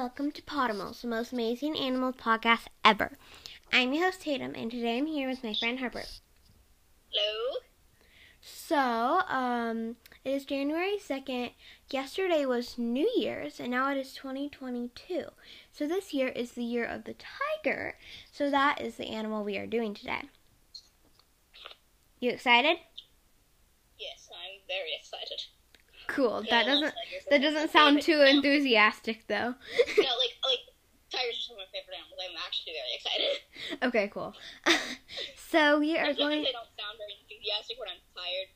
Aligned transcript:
welcome 0.00 0.32
to 0.32 0.40
Podimals, 0.40 1.02
the 1.02 1.08
most 1.08 1.30
amazing 1.30 1.76
animals 1.76 2.14
podcast 2.16 2.68
ever. 2.82 3.18
I'm 3.70 3.92
your 3.92 4.06
host 4.06 4.22
Tatum, 4.22 4.54
and 4.54 4.70
today 4.70 4.96
I'm 4.96 5.04
here 5.04 5.28
with 5.28 5.44
my 5.44 5.52
friend 5.52 5.78
Harper. 5.78 6.04
Hello. 7.10 7.58
So, 8.40 9.20
um, 9.28 9.96
it 10.24 10.30
is 10.30 10.46
January 10.46 10.96
2nd. 10.98 11.50
Yesterday 11.90 12.46
was 12.46 12.78
New 12.78 13.12
Year's, 13.14 13.60
and 13.60 13.72
now 13.72 13.90
it 13.90 13.98
is 13.98 14.14
2022. 14.14 15.26
So, 15.70 15.86
this 15.86 16.14
year 16.14 16.28
is 16.28 16.52
the 16.52 16.64
year 16.64 16.86
of 16.86 17.04
the 17.04 17.16
tiger. 17.62 17.98
So, 18.32 18.48
that 18.48 18.80
is 18.80 18.94
the 18.94 19.08
animal 19.08 19.44
we 19.44 19.58
are 19.58 19.66
doing 19.66 19.92
today. 19.92 20.22
You 22.20 22.30
excited? 22.30 22.78
Yes, 23.98 24.30
I'm 24.32 24.60
very 24.66 24.94
excited. 24.98 25.42
Cool. 26.10 26.42
Yeah, 26.44 26.50
That 26.62 26.66
doesn't 26.66 26.94
that 27.30 27.40
doesn't 27.42 27.70
sound 27.70 28.02
too 28.02 28.20
enthusiastic 28.22 29.26
though. 29.28 29.54
no, 29.54 30.10
like 30.22 30.34
like 30.44 30.62
tigers 31.10 31.38
are 31.38 31.42
some 31.46 31.56
of 31.56 31.62
my 31.62 31.70
favorite 31.72 31.96
animals. 31.96 32.18
I'm 32.18 32.36
actually 32.46 32.74
very 32.74 32.92
excited. 32.98 33.86
okay, 33.88 34.08
cool. 34.12 34.34
so 35.50 35.78
we 35.78 35.96
are 35.96 36.06
Sometimes 36.12 36.18
going 36.18 36.40
I 36.46 36.52
don't 36.52 36.74
sound 36.78 36.98
very 36.98 37.14
enthusiastic 37.22 37.76
when 37.78 37.88
I'm 37.94 38.02
tired, 38.12 38.48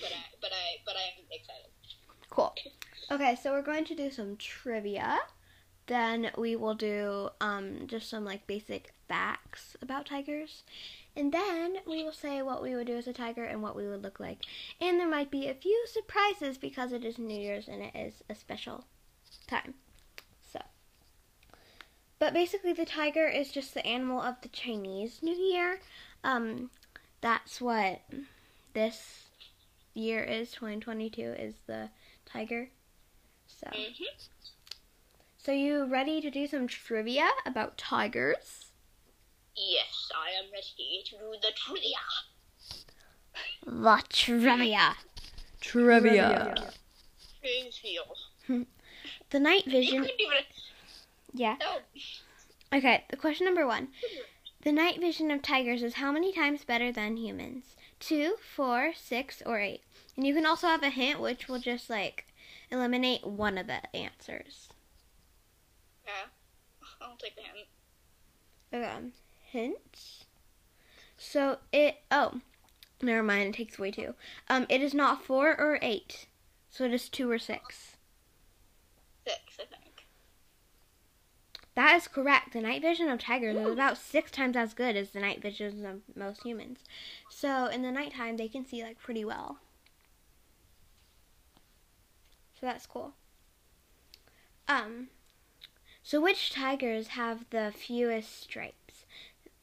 but 0.00 0.12
I 0.14 0.22
but 0.40 0.52
I 0.52 0.64
but 0.86 0.94
I 0.96 1.04
am 1.18 1.26
excited. 1.30 1.70
Cool. 2.30 2.54
Okay, 3.10 3.36
so 3.36 3.52
we're 3.52 3.62
going 3.62 3.84
to 3.86 3.94
do 3.94 4.10
some 4.10 4.36
trivia. 4.36 5.18
Then 5.86 6.30
we 6.36 6.56
will 6.56 6.74
do 6.74 7.30
um, 7.40 7.86
just 7.86 8.08
some 8.08 8.24
like 8.24 8.46
basic 8.46 8.92
facts 9.08 9.76
about 9.82 10.06
tigers. 10.06 10.62
And 11.14 11.32
then 11.32 11.76
we 11.86 12.02
will 12.02 12.12
say 12.12 12.40
what 12.40 12.62
we 12.62 12.74
would 12.74 12.86
do 12.86 12.96
as 12.96 13.06
a 13.06 13.12
tiger 13.12 13.44
and 13.44 13.62
what 13.62 13.76
we 13.76 13.86
would 13.86 14.02
look 14.02 14.18
like. 14.18 14.38
And 14.80 14.98
there 14.98 15.08
might 15.08 15.30
be 15.30 15.48
a 15.48 15.54
few 15.54 15.84
surprises 15.86 16.56
because 16.56 16.92
it 16.92 17.04
is 17.04 17.18
New 17.18 17.38
Year's 17.38 17.68
and 17.68 17.82
it 17.82 17.94
is 17.94 18.22
a 18.30 18.34
special 18.34 18.84
time. 19.46 19.74
So, 20.50 20.60
but 22.18 22.32
basically, 22.32 22.72
the 22.72 22.86
tiger 22.86 23.26
is 23.26 23.52
just 23.52 23.74
the 23.74 23.86
animal 23.86 24.20
of 24.22 24.36
the 24.40 24.48
Chinese 24.48 25.18
New 25.22 25.36
Year. 25.36 25.80
Um, 26.24 26.70
that's 27.20 27.60
what 27.60 28.00
this 28.72 29.24
year 29.94 30.22
is. 30.22 30.52
2022 30.52 31.22
is 31.22 31.54
the 31.66 31.90
tiger. 32.24 32.70
So, 33.46 33.66
Mm-hmm. 33.66 34.31
So 35.44 35.50
you 35.50 35.84
ready 35.84 36.20
to 36.20 36.30
do 36.30 36.46
some 36.46 36.68
trivia 36.68 37.28
about 37.44 37.76
tigers? 37.76 38.66
Yes, 39.56 40.10
I 40.14 40.30
am 40.38 40.50
ready 40.52 41.02
to 41.04 41.16
do 41.16 41.34
the 41.40 41.52
trivia. 41.56 41.98
The 43.66 44.02
trivia. 44.08 44.94
Trivia. 45.60 46.70
Trivia. 47.40 48.66
The 49.30 49.40
night 49.40 49.64
vision. 49.64 50.06
Yeah. 51.32 51.56
No. 51.58 51.78
Okay, 52.78 53.04
the 53.08 53.16
question 53.16 53.46
number 53.46 53.66
one. 53.66 53.88
The 54.62 54.70
night 54.70 55.00
vision 55.00 55.32
of 55.32 55.42
tigers 55.42 55.82
is 55.82 55.94
how 55.94 56.12
many 56.12 56.32
times 56.32 56.62
better 56.64 56.92
than 56.92 57.16
humans? 57.16 57.74
Two, 57.98 58.36
four, 58.54 58.92
six, 58.94 59.42
or 59.44 59.58
eight? 59.58 59.80
And 60.16 60.24
you 60.24 60.34
can 60.34 60.46
also 60.46 60.68
have 60.68 60.84
a 60.84 60.90
hint, 60.90 61.18
which 61.18 61.48
will 61.48 61.58
just 61.58 61.90
like 61.90 62.26
eliminate 62.70 63.26
one 63.26 63.58
of 63.58 63.66
the 63.66 63.80
answers. 63.96 64.68
Yeah. 66.06 66.28
I'll 67.00 67.16
take 67.16 67.36
the 67.36 67.42
hint. 67.42 67.68
Okay. 68.72 69.12
Hints. 69.50 70.24
So 71.16 71.58
it. 71.72 71.96
Oh, 72.10 72.40
never 73.00 73.22
mind. 73.22 73.54
It 73.54 73.58
takes 73.58 73.78
away 73.78 73.90
two. 73.90 74.14
Um, 74.48 74.66
it 74.68 74.80
is 74.80 74.94
not 74.94 75.24
four 75.24 75.58
or 75.58 75.78
eight. 75.82 76.26
So 76.70 76.84
it 76.84 76.94
is 76.94 77.08
two 77.08 77.30
or 77.30 77.38
six. 77.38 77.96
Six, 79.26 79.60
I 79.60 79.64
think. 79.64 80.06
That 81.74 81.96
is 81.96 82.08
correct. 82.08 82.52
The 82.52 82.60
night 82.60 82.82
vision 82.82 83.08
of 83.08 83.18
tigers 83.18 83.56
is 83.56 83.72
about 83.72 83.96
six 83.96 84.30
times 84.30 84.56
as 84.56 84.74
good 84.74 84.96
as 84.96 85.10
the 85.10 85.20
night 85.20 85.40
vision 85.40 85.86
of 85.86 86.00
most 86.14 86.42
humans. 86.42 86.80
So 87.30 87.66
in 87.66 87.82
the 87.82 87.90
nighttime, 87.90 88.36
they 88.36 88.48
can 88.48 88.66
see 88.66 88.82
like 88.82 88.98
pretty 88.98 89.24
well. 89.24 89.58
So 92.60 92.66
that's 92.66 92.86
cool. 92.86 93.14
Um, 94.68 95.08
so 96.02 96.20
which 96.20 96.52
tigers 96.52 97.08
have 97.08 97.44
the 97.50 97.72
fewest 97.76 98.42
stripes? 98.42 99.04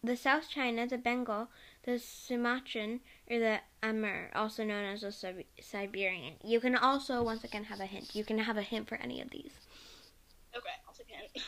The 0.04 0.16
South 0.16 0.50
China, 0.50 0.88
the 0.88 0.98
Bengal, 0.98 1.50
the 1.84 2.00
Sumatran, 2.00 3.02
or 3.30 3.40
the 3.40 3.60
Amur, 3.84 4.30
also 4.34 4.64
known 4.64 4.86
as 4.86 5.02
the 5.02 5.12
Sib- 5.12 5.46
Siberian. 5.60 6.36
You 6.44 6.60
can 6.60 6.76
also 6.76 7.22
once 7.22 7.44
again 7.44 7.66
have 7.66 7.80
a 7.80 7.86
hint. 7.86 8.16
You 8.16 8.24
can 8.24 8.38
have 8.40 8.58
a 8.58 8.62
hint 8.62 8.88
for 8.88 8.96
any 8.96 9.20
of 9.22 9.30
these. 9.30 9.52
Okay, 10.56 10.70
I'll 10.88 10.94
take 10.94 11.08
the 11.08 11.14
hint. 11.14 11.46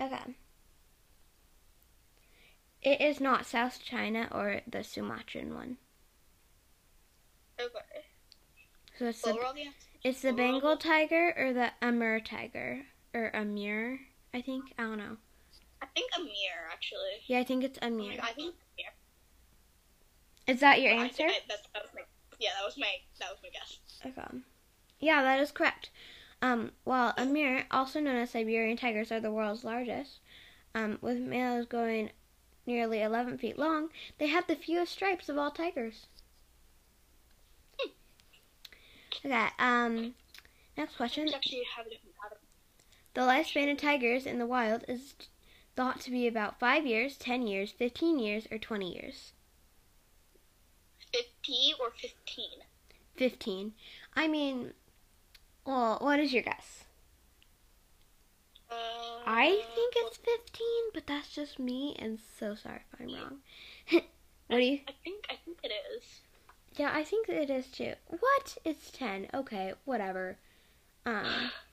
Okay. 0.00 0.34
It 2.82 3.00
is 3.00 3.20
not 3.20 3.46
South 3.46 3.82
China 3.82 4.28
or 4.30 4.60
the 4.66 4.84
Sumatran 4.84 5.54
one. 5.54 5.78
Okay. 7.58 8.04
So 8.98 9.06
it's 9.06 9.22
the 9.22 9.38
it's 10.02 10.22
the 10.22 10.32
Bengal 10.32 10.76
tiger 10.76 11.34
or 11.36 11.52
the 11.52 11.72
Amur 11.82 12.20
tiger 12.20 12.86
or 13.12 13.34
Amur. 13.34 13.98
I 14.36 14.42
think 14.42 14.64
I 14.78 14.82
don't 14.82 14.98
know. 14.98 15.16
I 15.80 15.86
think 15.94 16.10
a 16.14 16.20
mirror, 16.20 16.68
actually. 16.70 17.22
Yeah, 17.26 17.38
I 17.38 17.44
think 17.44 17.64
it's 17.64 17.78
Amur. 17.80 18.12
I 18.22 18.32
think 18.32 18.54
mirror. 18.76 18.92
Is 20.46 20.60
that 20.60 20.82
your 20.82 20.92
I 20.92 21.04
answer? 21.04 21.24
I, 21.24 21.38
that's, 21.48 21.62
that 21.72 21.82
was 21.82 21.90
my, 21.94 22.02
yeah, 22.38 22.50
that 22.58 22.66
was 22.66 22.76
my 22.76 22.92
that 23.18 23.30
was 23.30 23.38
my 23.42 23.48
guess. 23.48 23.78
Okay. 24.04 24.38
Yeah, 25.00 25.22
that 25.22 25.40
is 25.40 25.52
correct. 25.52 25.88
Um, 26.42 26.72
while 26.84 27.14
Amur, 27.16 27.64
also 27.70 27.98
known 27.98 28.16
as 28.16 28.30
Siberian 28.32 28.76
tigers, 28.76 29.10
are 29.10 29.20
the 29.20 29.32
world's 29.32 29.64
largest, 29.64 30.20
um, 30.74 30.98
with 31.00 31.16
males 31.16 31.64
going 31.64 32.10
nearly 32.66 33.00
11 33.00 33.38
feet 33.38 33.58
long, 33.58 33.88
they 34.18 34.26
have 34.26 34.46
the 34.46 34.54
fewest 34.54 34.92
stripes 34.92 35.30
of 35.30 35.38
all 35.38 35.50
tigers. 35.50 36.08
Okay, 39.24 39.46
um, 39.58 40.14
next 40.76 40.96
question. 40.96 41.26
Actually 41.32 41.62
have 41.74 41.86
a 41.86 41.90
different 41.90 42.02
pattern. 42.04 42.05
The 43.16 43.22
lifespan 43.22 43.72
of 43.72 43.78
tigers 43.78 44.26
in 44.26 44.38
the 44.38 44.44
wild 44.44 44.84
is 44.88 45.14
thought 45.74 46.00
to 46.00 46.10
be 46.10 46.26
about 46.26 46.60
5 46.60 46.84
years, 46.84 47.16
10 47.16 47.46
years, 47.46 47.70
15 47.72 48.18
years, 48.18 48.46
or 48.50 48.58
20 48.58 48.92
years. 48.92 49.32
Fifty 51.14 51.72
or 51.80 51.90
fifteen? 51.92 52.58
15. 53.14 53.72
I 54.14 54.28
mean, 54.28 54.74
well, 55.64 55.96
what 56.02 56.20
is 56.20 56.34
your 56.34 56.42
guess? 56.42 56.84
Uh, 58.70 58.74
I 59.24 59.64
think 59.74 59.94
it's 59.96 60.18
15, 60.18 60.66
but 60.92 61.06
that's 61.06 61.34
just 61.34 61.58
me, 61.58 61.96
and 61.98 62.18
so 62.38 62.54
sorry 62.54 62.82
if 62.92 63.00
I'm 63.00 63.14
wrong. 63.14 63.38
what 64.48 64.58
do 64.58 64.62
you? 64.62 64.80
I 64.86 64.92
think 65.02 65.24
I 65.30 65.36
think 65.42 65.56
it 65.62 65.72
is. 65.96 66.20
Yeah, 66.74 66.90
I 66.92 67.02
think 67.02 67.30
it 67.30 67.48
is 67.48 67.68
too. 67.68 67.94
What? 68.08 68.58
It's 68.62 68.90
10. 68.90 69.28
Okay, 69.32 69.72
whatever. 69.86 70.36
Um, 71.06 71.50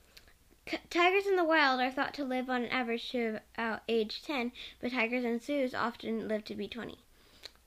tigers 0.90 1.26
in 1.26 1.36
the 1.36 1.44
wild 1.44 1.80
are 1.80 1.90
thought 1.90 2.14
to 2.14 2.24
live 2.24 2.48
on 2.48 2.62
an 2.64 2.70
average 2.70 3.10
to 3.10 3.40
about 3.54 3.82
age 3.88 4.22
10, 4.22 4.52
but 4.80 4.92
tigers 4.92 5.24
in 5.24 5.40
zoos 5.40 5.74
often 5.74 6.28
live 6.28 6.44
to 6.44 6.54
be 6.54 6.68
20. 6.68 6.98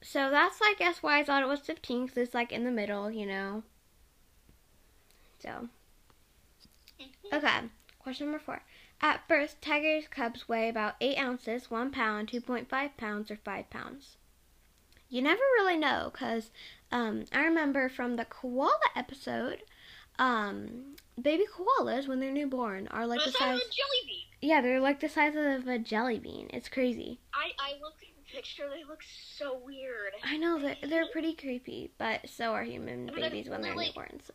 So 0.02 0.30
that's, 0.30 0.60
I 0.62 0.76
guess, 0.78 1.02
why 1.04 1.20
I 1.20 1.24
thought 1.24 1.44
it 1.44 1.48
was 1.48 1.60
15, 1.60 2.06
because 2.06 2.18
it's 2.18 2.34
like 2.34 2.52
in 2.52 2.64
the 2.64 2.72
middle, 2.72 3.12
you 3.12 3.26
know. 3.26 3.64
So, 5.40 5.70
Mhm. 7.00 7.34
okay. 7.34 7.70
Question 8.00 8.28
number 8.28 8.40
four. 8.40 8.64
At 9.02 9.28
birth, 9.28 9.60
tigers' 9.62 10.08
cubs 10.08 10.48
weigh 10.48 10.70
about 10.70 10.96
8 11.00 11.18
ounces, 11.18 11.70
1 11.70 11.92
pound, 11.92 12.28
2.5 12.30 12.98
pounds, 12.98 13.30
or 13.30 13.38
5 13.38 13.70
pounds. 13.70 14.18
You 15.10 15.22
never 15.22 15.42
really 15.58 15.78
know, 15.78 16.10
because 16.12 16.52
um, 16.92 17.26
I 17.32 17.44
remember 17.44 17.90
from 17.90 18.16
the 18.16 18.26
koala 18.26 18.80
episode, 18.96 19.64
um, 20.18 20.96
baby 21.22 21.46
koalas, 21.46 22.08
when 22.08 22.20
they're 22.20 22.32
newborn, 22.32 22.88
are 22.90 23.06
like 23.08 23.20
But 23.20 23.26
the 23.26 23.30
it's 23.32 23.42
out 23.42 23.56
of 23.56 23.62
size. 23.62 23.68
a 23.70 23.72
jelly 23.72 24.02
bean. 24.08 24.50
Yeah, 24.50 24.62
they're 24.62 24.80
like 24.80 25.00
the 25.00 25.10
size 25.10 25.36
of 25.36 25.68
a 25.68 25.80
jelly 25.80 26.20
bean. 26.20 26.50
It's 26.54 26.70
crazy. 26.70 27.20
I 27.34 27.52
I 27.60 27.72
looked 27.82 28.04
at 28.04 28.10
the 28.16 28.32
picture. 28.32 28.70
They 28.70 28.84
look 28.84 29.02
so 29.04 29.58
weird. 29.64 30.14
I 30.24 30.38
know 30.38 30.60
that 30.60 30.78
they're 30.84 31.08
pretty 31.12 31.34
creepy, 31.34 31.92
but 31.98 32.30
so 32.30 32.54
are 32.54 32.64
human 32.64 33.10
I 33.10 33.14
they're- 33.14 33.30
babies 33.30 33.50
when 33.50 33.62
they're 33.62 33.72
they're 33.72 33.78
like- 33.78 33.88
newborn. 33.96 34.20
So, 34.26 34.34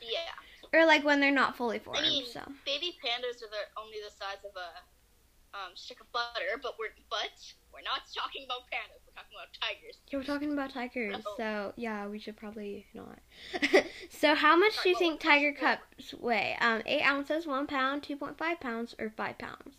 Yeah. 0.00 0.32
or 0.80 0.86
like 0.86 1.04
when 1.04 1.20
they're 1.20 1.30
not 1.30 1.56
fully 1.56 1.76
I 1.76 1.80
formed. 1.80 2.00
mean, 2.02 2.26
so, 2.26 2.40
baby 2.64 2.96
pandas 3.04 3.42
are 3.42 3.48
the, 3.50 3.64
only 3.80 3.98
the 4.04 4.10
size 4.10 4.42
of 4.44 4.56
a 4.56 4.70
um, 5.56 5.72
stick 5.74 6.00
of 6.00 6.10
butter, 6.12 6.58
but 6.62 6.78
we're 6.78 6.92
but 7.08 7.32
we're 7.76 7.84
not 7.84 8.00
talking 8.16 8.44
about 8.44 8.62
pandas. 8.72 9.04
We're 9.04 9.12
talking 9.20 9.36
about 9.36 9.52
tigers. 9.60 9.98
yeah, 10.08 10.18
we're 10.18 10.24
talking 10.24 10.52
about 10.52 10.72
tigers. 10.72 11.14
Uh-oh. 11.14 11.34
So 11.36 11.72
yeah, 11.76 12.06
we 12.06 12.18
should 12.18 12.36
probably 12.36 12.86
not. 12.94 13.18
so, 14.10 14.34
how 14.34 14.56
much 14.56 14.82
do 14.82 14.88
you 14.88 14.98
think 14.98 15.20
tiger 15.20 15.52
cups 15.52 16.14
weigh? 16.18 16.56
Um, 16.60 16.82
eight 16.86 17.02
ounces, 17.02 17.46
one 17.46 17.66
pound, 17.66 18.02
two 18.02 18.16
point 18.16 18.38
five 18.38 18.60
pounds, 18.60 18.94
or 18.98 19.10
five 19.10 19.38
pounds? 19.38 19.76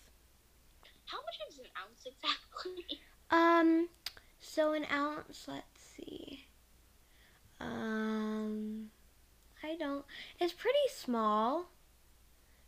How 1.05 1.17
much 1.17 1.39
is 1.49 1.59
an 1.59 1.65
ounce 1.81 2.05
exactly? 2.05 2.99
Um, 3.29 3.89
so 4.39 4.71
an 4.71 4.85
ounce, 4.89 5.47
let's 5.49 5.81
see. 5.97 6.45
Um, 7.59 8.89
I 9.61 9.75
don't. 9.77 10.05
It's 10.39 10.53
pretty 10.53 10.77
small. 10.95 11.65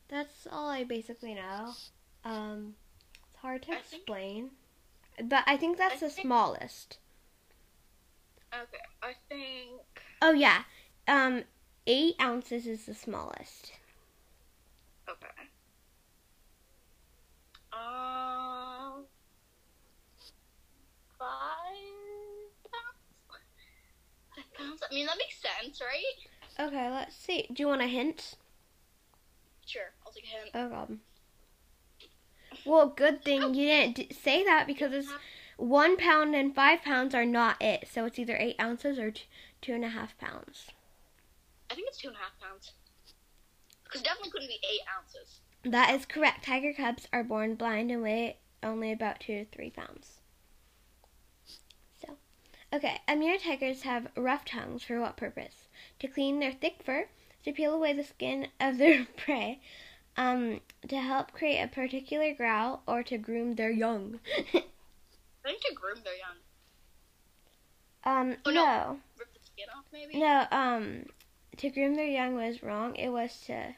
That's 0.10 0.48
all 0.52 0.68
I 0.70 0.84
basically 0.84 1.34
know. 1.36 1.72
Um, 2.26 2.76
it's 3.30 3.38
hard 3.42 3.62
to 3.64 3.72
I 3.72 3.78
explain, 3.78 4.50
but 5.24 5.44
I 5.48 5.58
think 5.58 5.78
that's 5.78 5.96
I 6.02 6.08
the 6.08 6.10
think- 6.10 6.26
smallest. 6.28 6.98
Okay, 8.54 8.78
I 9.04 9.14
think. 9.30 9.82
Oh 10.22 10.32
yeah, 10.32 10.64
um, 11.08 11.44
eight 11.86 12.16
ounces 12.20 12.66
is 12.66 12.86
the 12.86 12.94
smallest. 12.96 13.74
Okay. 15.08 15.28
Um. 17.72 19.06
Five 21.18 21.28
pounds. 24.58 24.82
I 24.90 24.94
mean, 24.94 25.06
that 25.06 25.18
makes 25.18 25.38
sense, 25.42 25.80
right? 25.82 26.68
Okay, 26.68 26.90
let's 26.90 27.16
see. 27.16 27.46
Do 27.54 27.62
you 27.64 27.68
want 27.68 27.82
a 27.82 27.88
hint? 27.88 28.36
Sure, 29.66 29.92
I'll 30.06 30.12
take 30.12 30.24
a 30.24 30.28
hint. 30.28 30.50
Oh 30.56 30.70
god. 30.70 30.98
Well, 32.66 32.88
good 32.88 33.24
thing 33.24 33.54
you 33.54 33.68
didn't 33.68 33.96
d- 33.96 34.10
say 34.24 34.44
that 34.44 34.68
because 34.68 34.94
it's 34.94 35.10
one 35.58 35.98
pound 35.98 36.36
and 36.36 36.54
five 36.56 36.82
pounds 36.82 37.14
are 37.14 37.26
not 37.26 37.62
it. 37.62 37.88
So 37.92 38.06
it's 38.06 38.20
either 38.20 38.38
eight 38.38 38.56
ounces 38.62 38.98
or 39.00 39.12
t- 39.12 39.24
two 39.62 39.74
and 39.74 39.84
a 39.84 39.90
half 39.90 40.18
pounds. 40.18 40.72
I 41.70 41.76
think 41.76 41.88
it's 41.88 41.98
two 41.98 42.08
and 42.08 42.18
a 42.18 42.20
half 42.20 42.40
pounds. 42.42 42.72
Because 43.84 44.02
definitely 44.02 44.32
couldn't 44.32 44.48
be 44.48 44.60
eight 44.72 44.82
ounces. 44.98 45.42
That 45.64 45.94
is 45.94 46.06
correct. 46.06 46.46
Tiger 46.46 46.74
cubs 46.74 47.08
are 47.12 47.24
born 47.24 47.56
blind 47.56 47.92
and 47.92 48.02
weigh 48.02 48.38
only 48.64 48.92
about 48.92 49.20
two 49.20 49.40
to 49.40 49.46
three 49.46 49.70
pounds. 49.70 50.22
So, 52.02 52.18
okay. 52.74 53.02
Amur 53.08 53.38
tigers 53.38 53.82
have 53.84 54.08
rough 54.16 54.46
tongues 54.46 54.84
for 54.84 55.00
what 55.00 55.18
purpose? 55.18 55.68
To 56.00 56.08
clean 56.08 56.40
their 56.40 56.54
thick 56.54 56.82
fur, 56.84 57.10
to 57.44 57.52
peel 57.52 57.74
away 57.74 57.94
the 57.94 58.04
skin 58.04 58.48
of 58.60 58.78
their 58.78 59.06
prey, 59.18 59.60
um, 60.20 60.60
to 60.90 60.98
help 60.98 61.32
create 61.32 61.62
a 61.62 61.68
particular 61.68 62.34
growl, 62.34 62.84
or 62.86 63.04
to 63.04 63.18
groom 63.18 63.56
their 63.56 63.72
young. 63.72 64.20
I 64.54 64.64
think 65.44 65.62
to 65.62 65.74
groom 65.74 66.04
their 66.04 66.14
young. 66.14 66.36
um, 68.32 68.38
Oh, 68.46 68.52
no. 68.52 68.54
no. 68.66 69.00
Rip 69.18 69.34
the 69.34 69.40
skin 69.40 69.68
off, 69.76 69.86
maybe? 69.94 70.20
No, 70.20 70.46
um, 70.52 71.06
to 71.58 71.70
groom 71.70 71.96
their 71.96 72.06
young 72.06 72.36
was 72.36 72.62
wrong. 72.62 72.96
It 72.98 73.10
was 73.10 73.40
to 73.48 73.76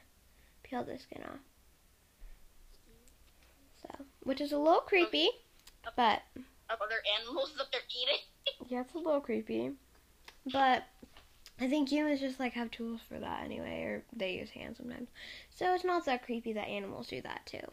peel 0.63 0.83
the 0.83 0.97
skin 0.97 1.21
off. 1.23 1.39
So, 3.83 4.05
which 4.23 4.41
is 4.41 4.51
a 4.51 4.57
little 4.57 4.81
creepy, 4.81 5.29
but 5.95 6.23
Of 6.69 6.79
other 6.81 7.01
animals 7.19 7.53
that 7.57 7.67
they're 7.71 7.81
eating. 8.01 8.17
yeah, 8.67 8.81
it's 8.81 8.95
a 8.95 8.97
little 8.97 9.21
creepy. 9.21 9.73
But 10.51 10.85
I 11.61 11.67
think 11.69 11.89
humans 11.89 12.19
just 12.19 12.39
like 12.39 12.53
have 12.53 12.71
tools 12.71 13.01
for 13.07 13.19
that 13.19 13.43
anyway, 13.43 13.83
or 13.83 14.03
they 14.13 14.33
use 14.33 14.49
hands 14.49 14.77
sometimes. 14.77 15.09
So 15.51 15.73
it's 15.75 15.83
not 15.85 16.05
that 16.05 16.25
creepy 16.25 16.53
that 16.53 16.67
animals 16.67 17.07
do 17.07 17.21
that 17.21 17.45
too. 17.45 17.65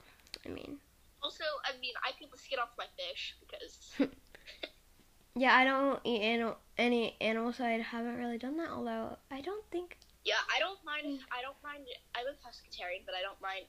I 0.44 0.50
mean, 0.50 0.78
Also, 1.22 1.44
I 1.64 1.78
mean, 1.80 1.94
I 2.04 2.12
peel 2.18 2.28
the 2.30 2.38
skin 2.38 2.58
off 2.58 2.70
my 2.78 2.84
fish 2.96 3.34
because 3.40 3.96
yeah, 5.34 5.54
I 5.56 5.64
don't 5.64 6.00
eat 6.04 6.20
animal, 6.20 6.58
any 6.76 7.16
animal, 7.20 7.52
so 7.52 7.64
I 7.64 7.78
haven't 7.80 8.16
really 8.18 8.38
done 8.38 8.56
that. 8.58 8.70
Although 8.70 9.16
I 9.30 9.40
don't 9.40 9.64
think 9.70 9.96
yeah, 10.24 10.44
I 10.54 10.58
don't 10.60 10.78
mind. 10.84 11.20
I 11.32 11.40
don't 11.40 11.56
mind. 11.64 11.86
I'm 12.14 12.26
a 12.28 12.36
pescatarian, 12.44 13.06
but 13.06 13.14
I 13.14 13.22
don't 13.22 13.40
mind. 13.40 13.64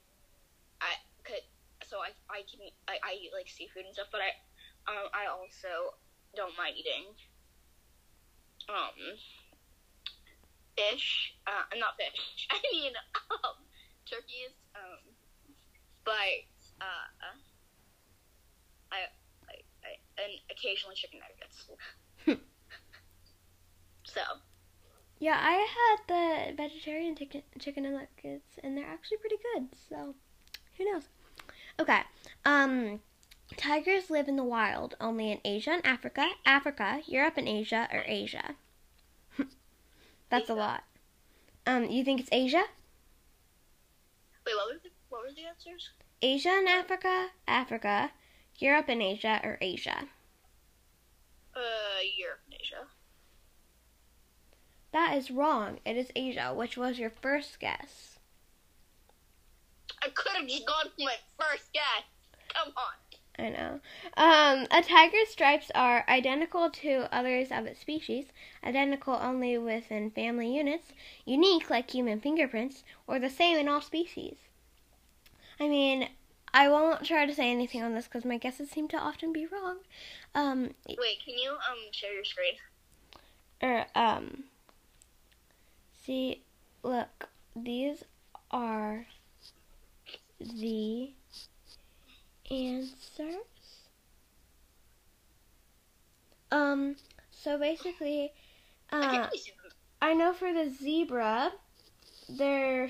I 0.81 0.99
could 1.23 1.43
so 1.87 1.97
I 1.99 2.11
I 2.29 2.43
can 2.43 2.61
eat, 2.61 2.75
I, 2.87 2.99
I 3.03 3.11
eat 3.15 3.31
like 3.33 3.47
seafood 3.47 3.85
and 3.85 3.93
stuff, 3.93 4.07
but 4.11 4.21
I 4.21 4.35
um 4.91 5.07
I 5.13 5.31
also 5.31 5.95
don't 6.35 6.55
mind 6.57 6.75
eating 6.77 7.07
um 8.67 9.15
fish. 10.79 11.35
Uh, 11.45 11.75
not 11.77 11.99
fish. 11.99 12.47
I 12.51 12.59
mean 12.71 12.93
um 13.31 13.55
turkeys. 14.09 14.55
Um, 14.75 15.13
but 16.05 16.47
uh, 16.81 17.35
I 18.91 18.97
I, 19.47 19.53
I 19.83 20.23
and 20.23 20.33
occasionally 20.51 20.95
chicken 20.95 21.19
nuggets. 21.19 21.69
so. 24.03 24.21
Yeah, 25.21 25.37
I 25.37 25.67
had 25.75 25.97
the 26.07 26.55
vegetarian 26.55 27.13
chicken, 27.13 27.43
chicken 27.59 27.83
nuggets, 27.83 28.57
and 28.63 28.77
they're 28.77 28.85
actually 28.85 29.17
pretty 29.17 29.35
good. 29.53 29.67
So, 29.89 30.15
who 30.77 30.89
knows? 30.89 31.09
Okay. 31.77 32.03
Um, 32.45 33.01
tigers 33.57 34.09
live 34.09 34.29
in 34.29 34.37
the 34.37 34.45
wild 34.45 34.95
only 35.01 35.29
in 35.29 35.41
Asia 35.43 35.71
and 35.71 35.85
Africa, 35.85 36.29
Africa, 36.45 37.01
Europe 37.05 37.33
and 37.35 37.49
Asia, 37.49 37.89
or 37.91 38.03
Asia. 38.07 38.55
That's 40.29 40.49
a 40.49 40.53
lot. 40.53 40.83
Um, 41.65 41.85
you 41.85 42.03
think 42.03 42.19
it's 42.19 42.29
Asia? 42.31 42.63
Wait, 44.45 44.55
what 44.55 44.67
were 44.67 44.79
the 44.83 44.89
what 45.09 45.21
were 45.23 45.33
the 45.33 45.45
answers? 45.45 45.89
Asia 46.21 46.49
and 46.49 46.67
Africa, 46.67 47.27
Africa, 47.47 48.11
Europe 48.57 48.89
and 48.89 49.01
Asia, 49.01 49.39
or 49.43 49.57
Asia? 49.61 50.07
Uh, 51.55 51.59
Europe 52.17 52.41
and 52.45 52.59
Asia. 52.59 52.87
That 54.91 55.17
is 55.17 55.31
wrong. 55.31 55.79
It 55.85 55.97
is 55.97 56.11
Asia, 56.15 56.53
which 56.53 56.77
was 56.77 56.99
your 56.99 57.09
first 57.09 57.59
guess. 57.59 58.19
I 60.03 60.09
could 60.09 60.31
have 60.33 60.47
just 60.47 60.65
gone 60.65 60.85
for 60.95 61.03
my 61.03 61.15
first 61.37 61.71
guess. 61.73 62.03
Come 62.53 62.73
on. 62.75 63.08
I 63.39 63.49
know. 63.49 63.79
Um, 64.17 64.67
a 64.69 64.81
tiger's 64.81 65.29
stripes 65.29 65.71
are 65.73 66.03
identical 66.09 66.69
to 66.69 67.07
others 67.15 67.49
of 67.51 67.65
its 67.65 67.79
species, 67.79 68.25
identical 68.63 69.13
only 69.15 69.57
within 69.57 70.11
family 70.11 70.55
units, 70.55 70.91
unique 71.25 71.69
like 71.69 71.91
human 71.91 72.19
fingerprints, 72.19 72.83
or 73.07 73.19
the 73.19 73.29
same 73.29 73.57
in 73.57 73.69
all 73.69 73.81
species. 73.81 74.35
I 75.59 75.67
mean, 75.69 76.09
I 76.53 76.67
won't 76.69 77.05
try 77.05 77.25
to 77.25 77.33
say 77.33 77.49
anything 77.51 77.81
on 77.83 77.93
this 77.93 78.05
because 78.05 78.25
my 78.25 78.37
guesses 78.37 78.69
seem 78.69 78.87
to 78.89 78.97
often 78.97 79.31
be 79.31 79.45
wrong. 79.45 79.77
Um, 80.35 80.71
Wait, 80.87 81.23
can 81.23 81.37
you 81.37 81.51
um 81.51 81.91
share 81.91 82.13
your 82.13 82.25
screen? 82.25 82.55
or 83.61 83.85
um, 83.95 84.45
see, 86.03 86.43
look, 86.83 87.29
these 87.55 88.03
are 88.51 89.05
the 90.39 91.11
answers. 92.51 93.89
Um, 96.51 96.95
so 97.31 97.57
basically, 97.57 98.33
uh, 98.91 99.11
can't 99.11 99.31
really 99.31 99.37
see 99.37 99.51
them. 99.63 99.71
I 100.01 100.13
know 100.13 100.33
for 100.33 100.53
the 100.53 100.69
zebra, 100.69 101.53
their 102.29 102.89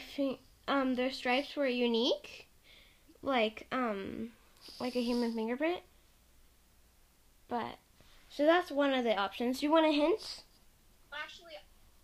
um 0.67 0.95
their 0.95 1.11
stripes 1.11 1.55
were 1.55 1.67
unique, 1.67 2.47
like 3.21 3.67
um 3.71 4.31
like 4.79 4.95
a 4.95 5.01
human 5.01 5.33
fingerprint. 5.33 5.81
But 7.49 7.79
so 8.29 8.45
that's 8.45 8.71
one 8.71 8.93
of 8.93 9.03
the 9.03 9.15
options. 9.15 9.59
Do 9.59 9.65
you 9.65 9.71
want 9.71 9.85
a 9.87 9.91
hint? 9.91 10.43
Actually, 11.13 11.53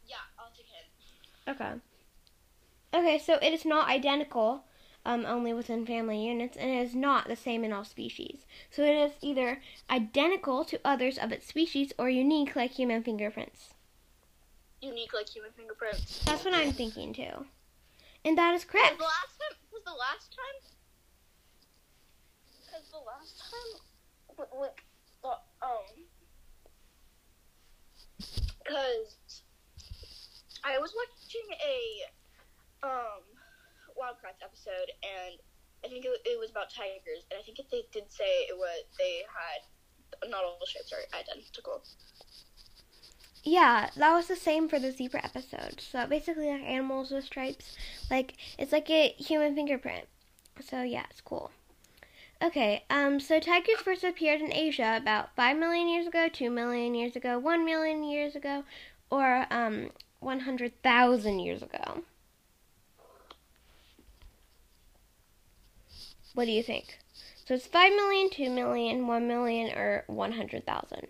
yeah, 0.07 0.15
I'll 0.37 0.51
take 0.55 0.65
it. 0.65 1.51
Okay. 1.51 1.79
Okay, 2.93 3.19
so 3.19 3.35
it 3.35 3.53
is 3.53 3.65
not 3.65 3.89
identical, 3.89 4.63
um, 5.05 5.25
only 5.25 5.53
within 5.53 5.85
family 5.85 6.25
units, 6.25 6.57
and 6.57 6.69
it 6.69 6.81
is 6.81 6.95
not 6.95 7.27
the 7.27 7.35
same 7.35 7.63
in 7.63 7.71
all 7.71 7.83
species. 7.83 8.45
So 8.71 8.83
it 8.83 8.95
is 8.95 9.11
either 9.21 9.61
identical 9.89 10.65
to 10.65 10.79
others 10.83 11.17
of 11.17 11.31
its 11.31 11.47
species 11.47 11.93
or 11.97 12.09
unique 12.09 12.55
like 12.55 12.71
human 12.71 13.03
fingerprints. 13.03 13.75
Unique 14.81 15.13
like 15.13 15.29
human 15.29 15.51
fingerprints. 15.51 16.23
That's 16.25 16.43
what 16.43 16.53
I'm 16.53 16.71
thinking 16.71 17.13
too. 17.13 17.45
And 18.23 18.37
that 18.37 18.55
is 18.55 18.65
Was 18.65 18.71
correct. 18.71 18.97
the 18.97 19.03
last 19.03 19.39
time? 19.39 19.57
Was 19.71 19.83
the 19.85 19.91
last 19.91 20.35
time? 20.35 20.71
Because 22.65 22.89
the 22.91 22.97
last 23.05 23.39
time, 23.39 23.71
like, 24.59 24.83
the, 25.21 25.29
um, 25.65 25.85
because 28.65 29.43
I 30.63 30.79
was 30.79 30.93
watching 30.95 31.47
a 31.63 32.87
um 32.87 33.24
Wildcats 34.05 34.43
episode, 34.43 34.93
and 35.01 35.41
I 35.83 35.87
think 35.89 36.05
it, 36.05 36.21
it 36.25 36.37
was 36.37 36.51
about 36.51 36.69
tigers, 36.69 37.25
and 37.31 37.39
I 37.39 37.43
think 37.43 37.57
they 37.71 37.89
did 37.91 38.11
say 38.11 38.45
it 38.45 38.55
was 38.55 38.85
they 38.99 39.25
had 39.25 40.29
not 40.29 40.43
all 40.43 40.59
stripes 40.65 40.93
are 40.93 41.17
identical. 41.17 41.81
Yeah, 43.43 43.89
that 43.97 44.13
was 44.13 44.27
the 44.27 44.35
same 44.35 44.69
for 44.69 44.77
the 44.77 44.91
zebra 44.91 45.25
episode. 45.25 45.81
So 45.81 46.05
basically, 46.05 46.49
like 46.49 46.61
animals 46.61 47.09
with 47.09 47.25
stripes, 47.25 47.75
like 48.11 48.35
it's 48.59 48.71
like 48.71 48.89
a 48.91 49.09
human 49.17 49.55
fingerprint. 49.55 50.05
So 50.61 50.83
yeah, 50.83 51.05
it's 51.09 51.21
cool. 51.21 51.49
Okay, 52.43 52.83
um, 52.91 53.19
so 53.19 53.39
tigers 53.39 53.79
first 53.83 54.03
appeared 54.03 54.41
in 54.41 54.53
Asia 54.53 54.97
about 55.01 55.35
five 55.35 55.57
million 55.57 55.87
years 55.87 56.05
ago, 56.05 56.27
two 56.31 56.51
million 56.51 56.93
years 56.93 57.15
ago, 57.15 57.39
one 57.39 57.65
million 57.65 58.03
years 58.03 58.35
ago, 58.35 58.65
or 59.09 59.47
um, 59.49 59.89
one 60.19 60.41
hundred 60.41 60.79
thousand 60.83 61.39
years 61.39 61.63
ago. 61.63 62.03
What 66.35 66.45
do 66.45 66.51
you 66.51 66.61
think? 66.63 66.99
So 67.45 67.53
it's 67.55 67.65
five 67.65 67.93
million, 67.93 68.29
two 68.29 68.49
million, 68.49 69.07
one 69.07 69.27
million, 69.27 69.75
or 69.75 70.03
one 70.07 70.33
hundred 70.33 70.65
thousand. 70.65 71.07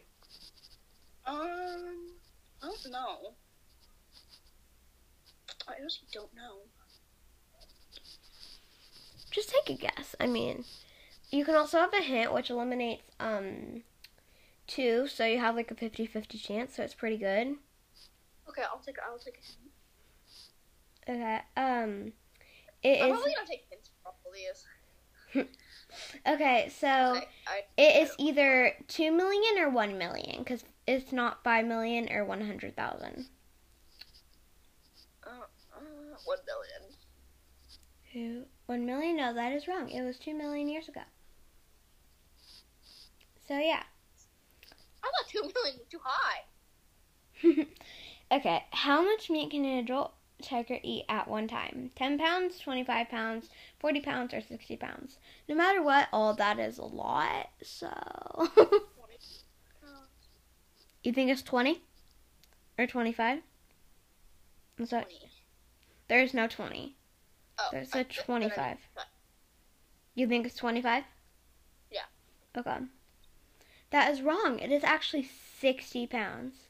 Um, 1.25 2.11
I 2.61 2.67
don't 2.67 2.91
know. 2.91 3.33
I 5.67 5.73
honestly 5.79 6.07
don't 6.13 6.33
know. 6.35 6.59
Just 9.31 9.49
take 9.49 9.69
a 9.69 9.81
guess. 9.81 10.15
I 10.19 10.27
mean, 10.27 10.63
you 11.31 11.43
can 11.43 11.55
also 11.55 11.79
have 11.79 11.93
a 11.93 12.01
hint, 12.01 12.31
which 12.31 12.51
eliminates 12.51 13.03
um 13.19 13.81
two, 14.67 15.07
so 15.07 15.25
you 15.25 15.39
have 15.39 15.55
like 15.55 15.71
a 15.71 15.75
50-50 15.75 16.41
chance, 16.41 16.75
so 16.75 16.83
it's 16.83 16.93
pretty 16.93 17.17
good. 17.17 17.55
Okay, 18.47 18.61
I'll 18.71 18.79
take. 18.79 18.97
I'll 19.03 19.17
take. 19.17 19.39
A 21.07 21.11
hint. 21.11 21.17
Okay. 21.17 21.41
Um, 21.57 22.13
it 22.83 23.01
I'm 23.01 23.09
is 23.09 23.15
probably 23.15 23.33
gonna 23.33 23.47
take 23.47 23.65
hints 23.69 23.89
all 24.05 24.15
these. 24.31 24.65
Okay. 26.27 26.69
So 26.79 26.87
I, 26.87 27.23
I, 27.47 27.61
it 27.77 28.03
is 28.03 28.11
either 28.17 28.73
two 28.87 29.11
million 29.11 29.57
or 29.59 29.69
one 29.69 29.97
million, 29.97 30.39
because 30.39 30.63
it's 30.87 31.11
not 31.11 31.43
five 31.43 31.65
million 31.65 32.11
or 32.11 32.25
one 32.25 32.41
hundred 32.41 32.75
thousand. 32.75 33.27
uh, 35.25 35.29
uh, 35.75 36.15
one 36.25 36.37
million. 36.45 36.95
Who? 38.13 38.45
One 38.67 38.85
million? 38.85 39.17
No, 39.17 39.33
that 39.33 39.51
is 39.51 39.67
wrong. 39.67 39.89
It 39.89 40.01
was 40.01 40.17
two 40.17 40.33
million 40.33 40.69
years 40.69 40.87
ago. 40.87 41.01
So 43.47 43.57
yeah. 43.59 43.83
I 45.03 45.07
thought 45.11 45.29
two 45.29 45.41
million 45.41 45.79
was 45.79 45.87
too 45.89 45.99
high. 46.03 46.45
okay, 48.31 48.65
how 48.71 49.03
much 49.03 49.29
meat 49.29 49.51
can 49.51 49.65
an 49.65 49.79
adult 49.79 50.13
tiger 50.41 50.79
eat 50.83 51.05
at 51.09 51.27
one 51.27 51.47
time? 51.47 51.91
10 51.95 52.17
pounds, 52.17 52.59
25 52.59 53.09
pounds, 53.09 53.49
40 53.79 53.99
pounds, 54.01 54.33
or 54.33 54.41
60 54.41 54.75
pounds? 54.77 55.17
No 55.47 55.55
matter 55.55 55.81
what, 55.81 56.07
all 56.13 56.33
that 56.35 56.59
is 56.59 56.77
a 56.77 56.85
lot, 56.85 57.49
so. 57.61 57.89
You 61.03 61.13
think 61.13 61.29
it's 61.29 61.43
20? 61.43 61.83
Or 62.79 62.87
25? 62.87 63.39
I'm 64.79 64.85
sorry, 64.87 65.03
Twenty. 65.03 65.29
there's 66.07 66.33
no 66.33 66.47
20. 66.47 66.95
Oh, 67.59 67.69
There's 67.71 67.89
a 67.89 67.91
that- 67.91 68.09
that 68.09 68.19
I 68.19 68.23
25. 68.23 68.57
mean, 68.67 68.77
but- 68.95 69.05
You 70.15 70.27
think 70.27 70.47
it's 70.47 70.55
25? 70.55 71.03
Yeah. 71.91 72.01
Okay. 72.57 72.77
That 73.91 74.11
is 74.11 74.21
wrong. 74.23 74.57
It 74.59 74.71
is 74.71 74.83
actually 74.83 75.29
60 75.59 76.07
pounds. 76.07 76.64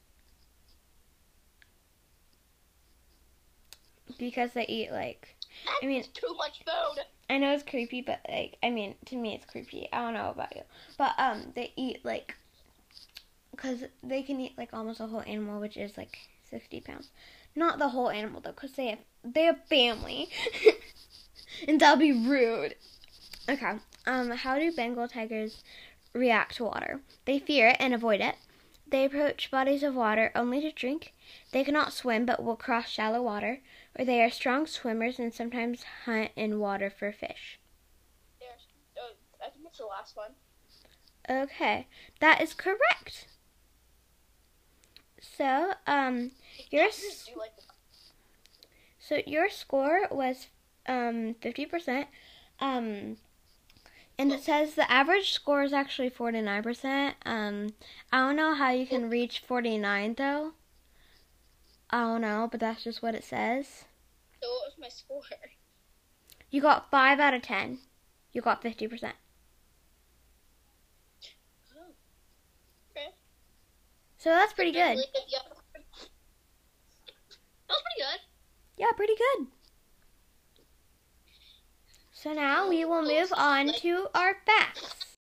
Because 4.18 4.52
they 4.52 4.66
eat 4.66 4.90
like 4.90 5.36
I 5.82 5.86
mean- 5.86 6.04
too 6.14 6.34
much 6.36 6.62
food. 6.64 7.04
I 7.28 7.38
know 7.38 7.52
it's 7.52 7.64
creepy, 7.64 8.02
but 8.02 8.20
like, 8.28 8.56
I 8.62 8.70
mean, 8.70 8.94
to 9.06 9.16
me 9.16 9.34
it's 9.34 9.46
creepy. 9.46 9.88
I 9.92 10.00
don't 10.00 10.14
know 10.14 10.30
about 10.30 10.54
you, 10.54 10.62
but 10.96 11.12
um, 11.18 11.52
they 11.56 11.72
eat 11.76 12.04
like, 12.04 12.36
cause 13.56 13.82
they 14.02 14.22
can 14.22 14.38
eat 14.40 14.56
like 14.56 14.72
almost 14.72 15.00
a 15.00 15.06
whole 15.06 15.22
animal, 15.26 15.60
which 15.60 15.76
is 15.76 15.96
like 15.96 16.18
sixty 16.48 16.80
pounds. 16.80 17.08
Not 17.56 17.78
the 17.78 17.88
whole 17.88 18.10
animal 18.10 18.40
though, 18.40 18.52
cause 18.52 18.72
they 18.72 18.88
have 18.88 18.98
they 19.24 19.42
have 19.42 19.66
family, 19.68 20.28
and 21.68 21.80
that'll 21.80 21.96
be 21.96 22.12
rude. 22.12 22.76
Okay. 23.48 23.72
Um, 24.06 24.30
how 24.30 24.58
do 24.58 24.70
Bengal 24.70 25.08
tigers 25.08 25.64
react 26.12 26.56
to 26.56 26.64
water? 26.64 27.00
They 27.24 27.40
fear 27.40 27.68
it 27.68 27.76
and 27.80 27.92
avoid 27.92 28.20
it. 28.20 28.36
They 28.88 29.04
approach 29.04 29.50
bodies 29.50 29.82
of 29.82 29.96
water 29.96 30.30
only 30.36 30.60
to 30.60 30.70
drink. 30.70 31.12
They 31.50 31.64
cannot 31.64 31.92
swim 31.92 32.24
but 32.24 32.42
will 32.42 32.54
cross 32.56 32.88
shallow 32.88 33.20
water 33.20 33.60
or 33.98 34.04
they 34.04 34.22
are 34.22 34.30
strong 34.30 34.66
swimmers 34.66 35.18
and 35.18 35.32
sometimes 35.34 35.84
hunt 36.04 36.30
in 36.36 36.58
water 36.58 36.90
for 36.90 37.12
fish. 37.12 37.58
Uh, 38.96 39.44
I 39.44 39.50
think 39.50 39.66
it's 39.66 39.78
the 39.78 39.86
last 39.86 40.16
one. 40.16 40.32
Okay, 41.28 41.86
that 42.20 42.40
is 42.40 42.54
correct. 42.54 43.26
So, 45.20 45.74
um, 45.86 46.30
your 46.70 46.84
Tigers 46.84 47.04
s- 47.04 47.24
do 47.32 47.38
like 47.38 47.52
so 48.98 49.22
your 49.26 49.48
score 49.48 50.06
was 50.10 50.48
um 50.86 51.34
fifty 51.40 51.64
percent. 51.66 52.08
Um, 52.60 53.16
and 54.18 54.30
it 54.32 54.42
says 54.42 54.74
the 54.74 54.90
average 54.90 55.32
score 55.32 55.62
is 55.62 55.72
actually 55.72 56.10
forty 56.10 56.42
nine 56.42 56.62
percent. 56.62 57.16
Um, 57.24 57.68
I 58.12 58.18
don't 58.18 58.36
know 58.36 58.54
how 58.54 58.70
you 58.70 58.86
can 58.86 59.08
reach 59.08 59.38
forty 59.40 59.78
nine 59.78 60.14
though. 60.14 60.52
I 61.90 62.02
don't 62.02 62.20
know, 62.20 62.46
but 62.48 62.60
that's 62.60 62.84
just 62.84 63.02
what 63.02 63.16
it 63.16 63.24
says. 63.24 63.85
What 64.48 64.66
was 64.66 64.74
my 64.78 64.88
score? 64.88 65.22
You 66.50 66.62
got 66.62 66.90
five 66.90 67.18
out 67.20 67.34
of 67.34 67.42
ten. 67.42 67.78
You 68.32 68.40
got 68.40 68.62
fifty 68.62 68.86
percent. 68.86 69.16
Oh. 71.76 71.92
Okay. 72.90 73.14
So 74.18 74.30
that's 74.30 74.52
pretty 74.52 74.72
good. 74.72 74.80
That 74.80 74.94
was 77.68 77.82
pretty 77.82 77.98
good. 77.98 78.20
Yeah, 78.76 78.92
pretty 78.96 79.14
good. 79.16 79.46
So 82.12 82.32
now 82.32 82.68
we 82.68 82.84
will 82.84 83.02
move 83.02 83.32
on 83.36 83.72
to 83.74 84.08
our 84.14 84.36
facts. 84.46 85.16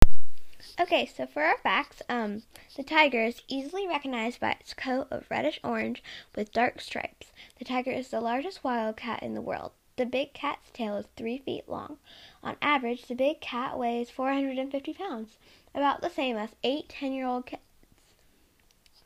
Okay, 0.80 1.04
so 1.04 1.26
for 1.26 1.42
our 1.42 1.58
facts, 1.58 2.00
um, 2.08 2.44
the 2.76 2.82
tiger 2.82 3.24
is 3.24 3.42
easily 3.48 3.86
recognized 3.86 4.40
by 4.40 4.52
its 4.52 4.72
coat 4.72 5.08
of 5.10 5.26
reddish 5.30 5.60
orange 5.62 6.02
with 6.34 6.52
dark 6.52 6.80
stripes. 6.80 7.31
The 7.62 7.68
tiger 7.68 7.92
is 7.92 8.08
the 8.08 8.20
largest 8.20 8.64
wild 8.64 8.96
cat 8.96 9.22
in 9.22 9.34
the 9.34 9.40
world. 9.40 9.70
The 9.94 10.04
big 10.04 10.32
cat's 10.34 10.68
tail 10.72 10.96
is 10.96 11.06
three 11.14 11.38
feet 11.38 11.68
long. 11.68 11.98
On 12.42 12.56
average, 12.60 13.06
the 13.06 13.14
big 13.14 13.40
cat 13.40 13.78
weighs 13.78 14.10
450 14.10 14.92
pounds, 14.94 15.38
about 15.72 16.00
the 16.00 16.10
same 16.10 16.36
as 16.36 16.56
eight 16.64 16.88
10 16.88 17.12
year 17.12 17.24
old 17.24 17.46
cats. 17.46 17.62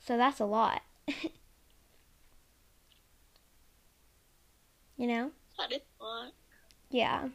So 0.01 0.17
that's 0.17 0.41
a 0.41 0.47
lot. 0.47 0.81
you 4.97 5.07
know? 5.07 5.33
That 5.59 5.73
is 5.73 5.83
fun. 5.99 6.33
Yeah. 6.89 7.29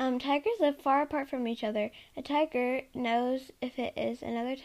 Um, 0.00 0.18
tigers 0.18 0.54
live 0.58 0.80
far 0.80 1.02
apart 1.02 1.28
from 1.28 1.46
each 1.46 1.62
other. 1.62 1.90
A 2.16 2.22
tiger 2.22 2.80
knows 2.94 3.50
if 3.60 3.78
it 3.78 3.92
is 3.94 4.22
another 4.22 4.56
t- 4.56 4.62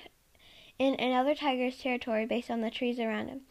in 0.79 0.95
another 0.95 1.35
tiger's 1.35 1.77
territory 1.77 2.25
based 2.25 2.49
on 2.49 2.61
the 2.61 2.71
trees 2.71 2.99
around 2.99 3.27
him. 3.27 3.41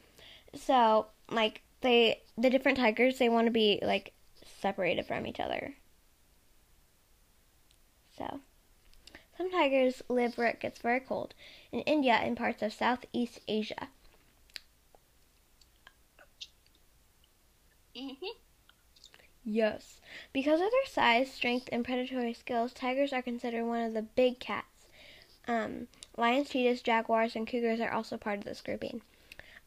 So, 0.54 1.06
like 1.30 1.62
they 1.82 2.22
the 2.36 2.50
different 2.50 2.78
tigers, 2.78 3.18
they 3.18 3.28
want 3.28 3.46
to 3.46 3.52
be 3.52 3.78
like 3.82 4.12
separated 4.60 5.06
from 5.06 5.26
each 5.26 5.38
other. 5.38 5.74
So, 8.16 8.40
some 9.36 9.50
tigers 9.50 10.02
live 10.08 10.36
where 10.36 10.48
it 10.48 10.60
gets 10.60 10.80
very 10.80 11.00
cold. 11.00 11.34
In 11.70 11.80
India 11.80 12.14
and 12.14 12.36
parts 12.36 12.62
of 12.62 12.72
Southeast 12.72 13.40
Asia. 13.46 13.88
Mm-hmm. 17.94 18.26
Yes. 19.44 20.00
Because 20.32 20.60
of 20.60 20.70
their 20.70 20.86
size, 20.86 21.32
strength, 21.32 21.68
and 21.72 21.84
predatory 21.84 22.34
skills, 22.34 22.72
tigers 22.72 23.12
are 23.12 23.22
considered 23.22 23.64
one 23.64 23.82
of 23.82 23.94
the 23.94 24.02
big 24.02 24.38
cats. 24.40 24.86
Um, 25.46 25.88
lions, 26.18 26.50
cheetahs, 26.50 26.82
jaguars, 26.82 27.36
and 27.36 27.46
cougars 27.46 27.80
are 27.80 27.92
also 27.92 28.16
part 28.16 28.38
of 28.38 28.44
this 28.44 28.60
grouping. 28.60 29.02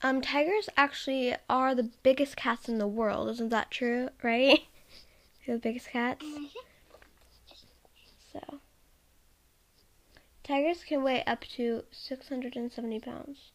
Um, 0.03 0.21
tigers 0.21 0.67
actually 0.75 1.35
are 1.49 1.75
the 1.75 1.89
biggest 2.03 2.35
cats 2.35 2.67
in 2.67 2.79
the 2.79 2.87
world. 2.87 3.29
Isn't 3.29 3.49
that 3.49 3.71
true? 3.71 4.09
Right? 4.21 4.61
They're 5.45 5.55
the 5.55 5.61
biggest 5.61 5.89
cats. 5.89 6.25
So, 8.33 8.59
tigers 10.43 10.83
can 10.83 11.03
weigh 11.03 11.23
up 11.25 11.41
to 11.55 11.83
670 11.91 12.99
pounds. 12.99 13.51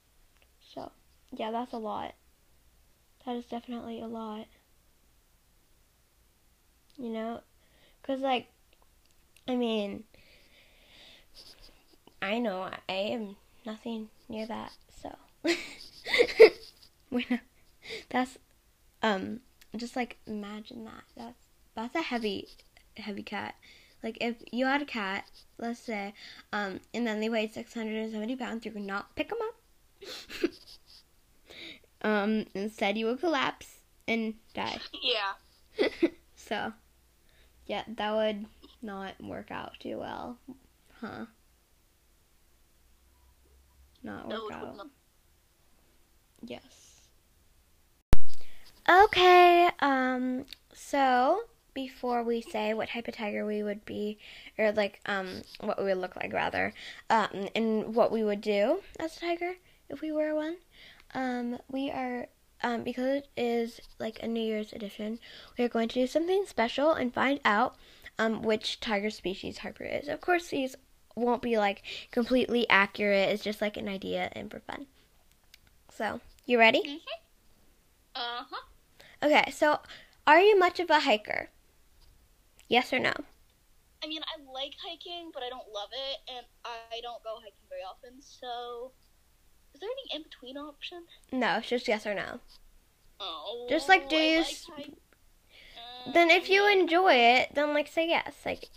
So, 0.61 0.93
yeah, 1.33 1.51
that's 1.51 1.73
a 1.73 1.79
lot. 1.79 2.15
That 3.25 3.37
is 3.37 3.47
definitely 3.47 4.01
a 4.01 4.07
lot. 4.07 4.47
You 6.97 7.11
know? 7.11 7.41
Because, 8.01 8.21
like, 8.21 8.47
I 9.49 9.57
mean, 9.57 10.05
I 12.23 12.39
know 12.39 12.71
I 12.89 12.93
am 12.93 13.37
nothing 13.65 14.09
near 14.29 14.47
that, 14.47 14.73
so. 15.03 15.15
We're 17.11 17.25
not, 17.31 17.41
that's, 18.09 18.39
um, 19.03 19.41
just 19.77 19.97
like, 19.97 20.19
imagine 20.27 20.85
that. 20.85 21.05
That's, 21.17 21.39
that's 21.75 21.95
a 21.95 22.03
heavy, 22.03 22.49
heavy 22.97 23.23
cat. 23.23 23.55
Like, 24.03 24.19
if 24.21 24.37
you 24.53 24.67
had 24.67 24.83
a 24.83 24.87
cat, 24.87 25.25
let's 25.59 25.81
say, 25.81 26.15
um, 26.53 26.81
and 26.95 27.07
then 27.07 27.21
they 27.21 27.29
weighed 27.29 27.55
670 27.55 28.37
pounds, 28.37 28.65
you 28.65 28.73
could 28.73 28.83
not 28.83 29.15
pick 29.15 29.29
them 29.29 29.39
up. 29.49 30.51
um, 32.03 32.47
instead, 32.55 32.99
you 32.99 33.07
would 33.07 33.21
collapse 33.21 33.81
and 34.07 34.35
die. 34.55 34.79
Yeah. 35.03 35.89
so, 36.35 36.73
yeah, 37.67 37.83
that 37.87 38.15
would 38.15 38.47
not 38.81 39.23
work 39.23 39.51
out 39.51 39.73
too 39.79 39.99
well, 39.99 40.39
huh? 41.01 41.27
Not 44.03 44.29
No, 44.29 44.43
work 44.45 44.51
it 44.51 44.55
out. 44.55 44.69
would 44.69 44.77
not. 44.77 44.87
Yes. 46.43 47.01
Okay, 48.89 49.69
um, 49.81 50.47
so 50.73 51.41
before 51.75 52.23
we 52.23 52.41
say 52.41 52.73
what 52.73 52.89
type 52.91 53.09
of 53.09 53.15
tiger 53.15 53.45
we 53.45 53.63
would 53.63 53.85
be, 53.85 54.19
or 54.59 54.71
like, 54.73 55.01
um, 55.07 55.43
what 55.61 55.79
we 55.79 55.85
would 55.85 55.99
look 55.99 56.15
like 56.17 56.33
rather, 56.33 56.73
um, 57.11 57.49
and 57.55 57.95
what 57.95 58.13
we 58.13 58.23
would 58.23 58.41
do 58.41 58.81
as 59.01 59.17
a 59.17 59.21
tiger 59.21 59.55
if 59.89 60.01
we 60.01 60.13
were 60.13 60.35
one, 60.35 60.57
um, 61.15 61.59
we 61.71 61.91
are 61.91 62.29
um, 62.63 62.83
because 62.83 63.05
it 63.05 63.29
is 63.37 63.81
like 63.99 64.23
a 64.23 64.29
New 64.29 64.43
Year's 64.43 64.73
edition, 64.73 65.19
we 65.59 65.65
are 65.65 65.69
going 65.69 65.89
to 65.89 65.95
do 65.95 66.07
something 66.07 66.45
special 66.47 66.93
and 66.93 67.13
find 67.13 67.41
out 67.45 67.77
um, 68.19 68.43
which 68.43 68.81
tiger 68.81 69.11
species 69.11 69.59
Harper 69.59 69.85
is. 69.85 70.09
Of 70.09 70.21
course, 70.21 70.49
these 70.49 70.77
won't 71.17 71.43
be 71.43 71.59
like 71.59 71.83
completely 72.13 72.69
accurate. 72.69 73.31
It's 73.31 73.43
just 73.45 73.61
like 73.61 73.77
an 73.77 73.89
idea 73.89 74.31
and 74.33 74.51
for 74.51 74.61
fun. 74.61 74.87
So, 75.91 76.21
you 76.47 76.59
ready? 76.59 76.81
Mm-hmm. 76.81 77.21
Uh 78.15 78.45
huh. 78.51 78.67
Okay, 79.23 79.51
so 79.51 79.81
are 80.27 80.41
you 80.41 80.59
much 80.59 80.81
of 80.81 80.91
a 80.91 81.01
hiker? 81.01 81.51
Yes 82.69 82.93
or 82.93 82.99
no? 83.01 83.13
I 84.03 84.07
mean, 84.07 84.23
I 84.23 84.41
like 84.53 84.75
hiking, 84.85 85.31
but 85.33 85.43
I 85.43 85.49
don't 85.49 85.69
love 85.73 85.89
it, 85.93 86.19
and 86.29 86.47
I 86.65 87.01
don't 87.03 87.23
go 87.25 87.37
hiking 87.41 87.67
very 87.69 87.83
often. 87.83 88.21
So, 88.23 88.93
is 89.75 89.81
there 89.81 89.91
any 89.91 90.17
in 90.17 90.23
between 90.23 90.57
option? 90.57 91.05
No, 91.33 91.59
it's 91.59 91.69
just 91.69 91.89
yes 91.89 92.07
or 92.07 92.15
no. 92.15 92.41
Oh, 93.21 93.67
Just 93.69 93.89
like, 93.89 94.09
do 94.09 94.17
I 94.17 94.21
you 94.23 94.37
like 94.39 94.47
s- 94.47 94.67
Uh, 95.77 96.13
Then 96.13 96.31
if 96.31 96.49
you 96.49 96.67
enjoy 96.71 97.15
it, 97.15 97.55
then 97.55 97.75
like 97.75 97.89
say 97.89 98.09
yes. 98.09 98.35
Like 98.45 98.69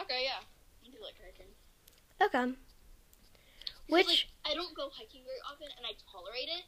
okay, 0.00 0.22
yeah, 0.24 0.42
I 0.84 0.90
do 0.90 0.98
like 1.02 1.16
hiking. 1.22 1.52
Okay. 2.22 2.52
Which 3.88 4.06
like, 4.06 4.52
I 4.52 4.54
don't 4.54 4.74
go 4.74 4.88
hiking 4.92 5.22
very 5.24 5.40
often, 5.50 5.68
and 5.76 5.86
I 5.86 5.92
tolerate 6.10 6.48
it. 6.48 6.64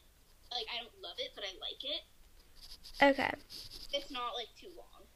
Like 0.51 0.67
I 0.73 0.83
don't 0.83 1.03
love 1.03 1.17
it, 1.19 1.33
but 1.35 1.45
I 1.45 1.53
like 1.59 1.83
it. 1.83 2.03
okay. 3.03 3.33
It's 3.93 4.11
not 4.11 4.35
like 4.35 4.49
too 4.61 4.71
long. 4.77 5.07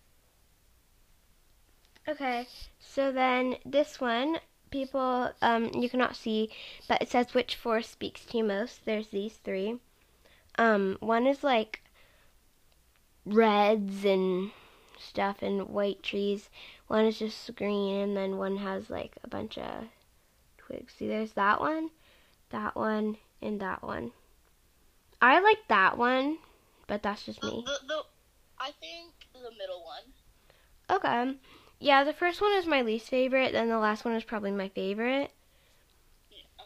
Okay. 2.09 2.47
So 2.81 3.13
then 3.13 3.57
this 3.65 4.01
one 4.01 4.39
people 4.71 5.33
um 5.43 5.71
you 5.75 5.89
cannot 5.89 6.17
see, 6.17 6.51
but 6.89 7.03
it 7.03 7.11
says 7.11 7.35
which 7.35 7.55
forest 7.55 7.93
speaks 7.93 8.25
to 8.27 8.39
you 8.39 8.45
most. 8.45 8.85
There's 8.85 9.09
these 9.09 9.37
three. 9.37 9.79
Um 10.57 10.97
one 11.01 11.27
is 11.27 11.45
like 11.45 11.83
reds 13.27 14.05
and 14.05 14.51
stuff 14.99 15.43
and 15.43 15.69
white 15.69 16.03
trees. 16.03 16.49
One 16.87 17.05
is 17.05 17.19
just 17.19 17.55
green 17.55 17.97
and 17.97 18.17
then 18.17 18.39
one 18.39 18.57
has 18.57 18.89
like 18.89 19.17
a 19.23 19.29
bunch 19.29 19.59
of 19.59 19.85
twigs. 20.69 20.95
See 20.97 21.09
there's 21.09 21.33
that 21.33 21.61
one, 21.61 21.91
that 22.51 22.77
one, 22.77 23.17
and 23.43 23.61
that 23.61 23.83
one. 23.83 24.13
I 25.21 25.41
like 25.41 25.67
that 25.69 25.99
one, 25.99 26.39
but 26.87 27.03
that's 27.03 27.25
just 27.25 27.43
me. 27.43 27.65
the, 27.67 27.79
the 27.87 28.03
I 28.61 28.71
think 28.81 29.13
the 29.33 29.51
middle 29.59 29.85
one. 29.85 30.03
Okay. 30.91 31.37
Yeah, 31.81 32.05
the 32.05 32.13
first 32.13 32.41
one 32.41 32.53
is 32.53 32.67
my 32.67 32.83
least 32.83 33.09
favorite, 33.09 33.53
then 33.53 33.69
the 33.69 33.79
last 33.79 34.05
one 34.05 34.15
is 34.15 34.25
probably 34.25 34.51
my 34.51 34.69
favorite. 34.69 35.31
Yeah. 36.31 36.65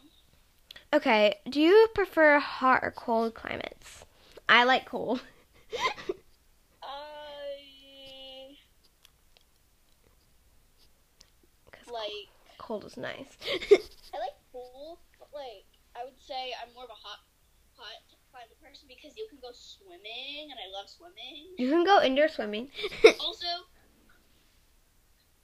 Okay, 0.95 1.37
do 1.49 1.61
you 1.61 1.89
prefer 1.95 2.39
hot 2.39 2.81
or 2.83 2.91
cold 2.91 3.35
climates? 3.35 4.05
I 4.49 4.65
like 4.65 4.87
cold. 4.87 5.23
I 6.83 6.87
like 11.93 12.32
cold 12.63 12.85
is 12.85 12.97
nice. 12.97 13.37
I 14.15 14.19
like 14.23 14.39
pool, 14.53 15.01
but 15.19 15.29
like 15.35 15.67
I 15.99 16.05
would 16.07 16.19
say 16.23 16.55
I'm 16.63 16.73
more 16.75 16.85
of 16.85 16.91
a 16.91 17.01
hot 17.03 17.19
hot 17.77 17.99
climate 18.31 18.57
person 18.63 18.87
because 18.89 19.19
you 19.19 19.27
can 19.29 19.39
go 19.43 19.51
swimming 19.53 20.49
and 20.49 20.57
I 20.57 20.71
love 20.71 20.89
swimming. 20.89 21.59
you 21.59 21.69
can 21.69 21.85
go 21.85 22.01
indoor 22.03 22.29
swimming. 22.29 22.71
Also, 23.21 23.51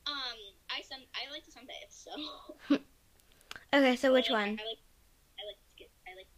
um, 0.06 0.38
I 0.70 0.80
sun 0.82 1.00
I 1.12 1.30
like 1.32 1.44
to 1.44 1.50
sunbathe, 1.50 1.90
so 1.90 2.10
okay, 3.74 3.96
so 3.96 4.12
which 4.12 4.30
one? 4.30 4.56
I 4.56 4.64
like 4.64 4.82
I 5.36 5.42
like 5.50 5.58
to 5.58 5.74
get 5.76 5.90
I 6.06 6.14
like 6.16 6.30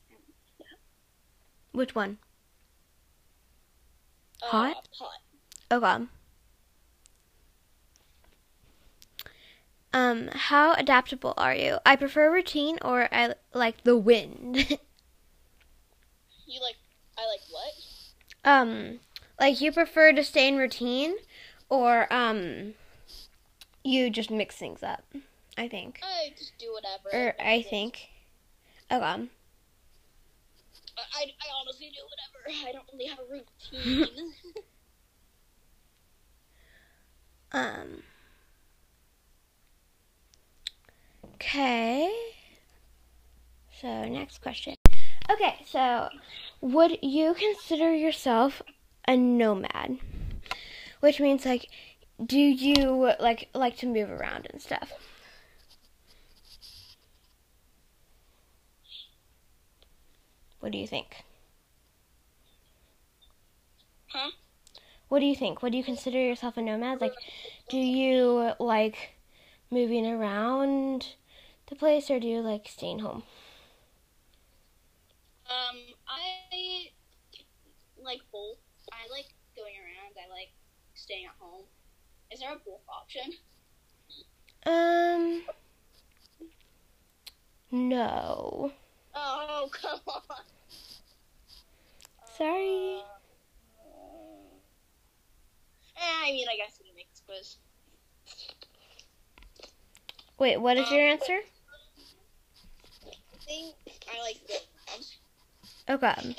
Which 1.73 1.95
one? 1.95 2.19
uh, 4.43 4.47
Hot? 4.47 4.89
hot. 4.99 5.21
Okay. 5.71 6.07
Um, 9.93 10.29
how 10.33 10.75
adaptable 10.75 11.35
are 11.37 11.55
you? 11.55 11.79
I 11.85 11.97
prefer 11.97 12.33
routine 12.33 12.79
or 12.83 13.09
I 13.13 13.35
like 13.53 13.83
the 13.85 13.97
wind. 13.97 14.79
You 16.47 16.61
like 16.61 16.76
I 17.17 17.23
like 17.29 17.41
what? 17.49 17.73
um 18.45 18.99
like 19.39 19.61
you 19.61 19.71
prefer 19.71 20.13
to 20.13 20.25
stay 20.25 20.49
in 20.49 20.57
routine 20.57 21.15
or 21.69 22.13
um 22.13 22.75
you 23.85 24.11
just 24.11 24.31
mix 24.33 24.57
things 24.57 24.83
up 24.83 25.05
i 25.57 25.69
think 25.69 26.00
I 26.03 26.31
just 26.37 26.53
do 26.59 26.73
whatever. 26.73 27.09
or 27.13 27.35
i 27.41 27.63
think 27.63 28.09
Oh 28.91 29.00
I, 29.00 29.21
I 31.15 31.23
I 31.23 31.49
honestly 31.61 31.93
do 31.95 32.03
whatever. 32.11 32.67
I 32.69 32.73
don't 32.73 32.85
really 32.93 33.07
have 33.07 33.21
a 33.21 33.33
routine. 33.33 34.33
um 37.53 38.03
okay 41.50 42.08
so 43.80 44.04
next 44.04 44.41
question 44.41 44.76
okay 45.28 45.56
so 45.67 46.08
would 46.60 46.97
you 47.02 47.34
consider 47.34 47.93
yourself 47.93 48.63
a 49.08 49.17
nomad 49.17 49.99
which 51.00 51.19
means 51.19 51.45
like 51.45 51.67
do 52.25 52.39
you 52.39 53.13
like 53.19 53.49
like 53.52 53.76
to 53.76 53.86
move 53.86 54.08
around 54.10 54.47
and 54.52 54.63
stuff 54.63 54.93
what 60.60 60.71
do 60.71 60.78
you 60.78 60.86
think 60.86 61.25
huh? 64.13 64.30
What 65.08 65.19
do 65.19 65.26
you 65.26 65.34
think? 65.34 65.60
Would 65.60 65.75
you 65.75 65.82
consider 65.82 66.21
yourself 66.21 66.56
a 66.56 66.63
nomad? 66.63 67.00
Like, 67.00 67.15
do 67.69 67.76
you 67.76 68.52
like 68.60 69.17
moving 69.69 70.06
around 70.06 71.15
the 71.71 71.76
place 71.76 72.11
or 72.11 72.21
do 72.21 72.26
you 72.26 72.41
like 72.41 72.69
staying 72.69 72.99
home? 72.99 73.23
Um, 75.47 75.76
I 76.06 76.91
like 78.02 78.21
both. 78.33 78.59
I 78.93 79.09
like 79.11 79.26
going 79.56 79.75
around. 79.75 80.15
I 80.17 80.28
like 80.30 80.50
staying 80.95 81.26
at 81.26 81.35
home. 81.39 81.65
Is 82.30 82.41
there 82.41 82.52
a 82.52 82.56
both 82.56 82.83
option? 82.89 83.33
Um, 84.67 85.43
no. 87.71 88.73
Oh, 89.15 89.69
come 89.73 90.00
on. 90.06 90.23
Sorry. 92.37 93.02
Uh, 93.78 94.56
eh, 95.97 96.28
I 96.28 96.33
mean, 96.33 96.47
I 96.52 96.56
guess 96.56 96.78
we 96.80 96.87
can 96.87 96.97
make 96.97 97.11
this 97.11 97.23
quiz. 97.26 97.56
Wait, 100.39 100.56
what 100.59 100.76
is 100.76 100.91
your 100.91 101.06
Um, 101.06 101.13
answer? 101.13 101.33
I 101.35 101.60
think 103.50 103.75
I 104.06 104.23
like 104.23 104.39
around. 105.89 106.04
Okay. 106.04 106.36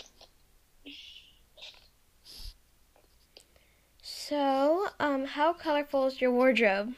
So, 4.02 4.88
um, 5.00 5.26
how 5.26 5.52
colorful 5.52 6.08
is 6.08 6.22
your 6.22 6.32
wardrobe? 6.32 6.94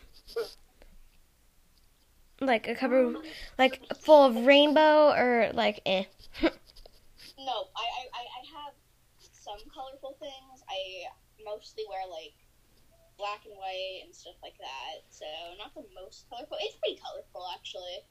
Like 2.39 2.67
a 2.67 2.75
cupboard, 2.75 3.17
like 3.57 3.81
full 3.97 4.25
of 4.25 4.45
rainbow, 4.45 5.13
or 5.17 5.49
like 5.53 5.81
eh? 5.85 6.03
No, 7.39 7.67
I, 7.75 7.87
I, 8.13 8.23
I 8.23 8.41
have 8.55 8.73
some 9.19 9.57
colorful 9.73 10.15
things. 10.19 10.61
I 10.69 11.09
mostly 11.43 11.83
wear 11.89 12.05
like 12.07 12.37
black 13.17 13.41
and 13.45 13.57
white 13.57 14.05
and 14.05 14.13
stuff 14.13 14.35
like 14.43 14.57
that. 14.59 15.01
So 15.09 15.25
not 15.57 15.73
the 15.73 15.83
most 15.97 16.29
colorful. 16.29 16.57
It's 16.61 16.77
pretty 16.77 17.01
colorful 17.01 17.49
actually. 17.55 18.05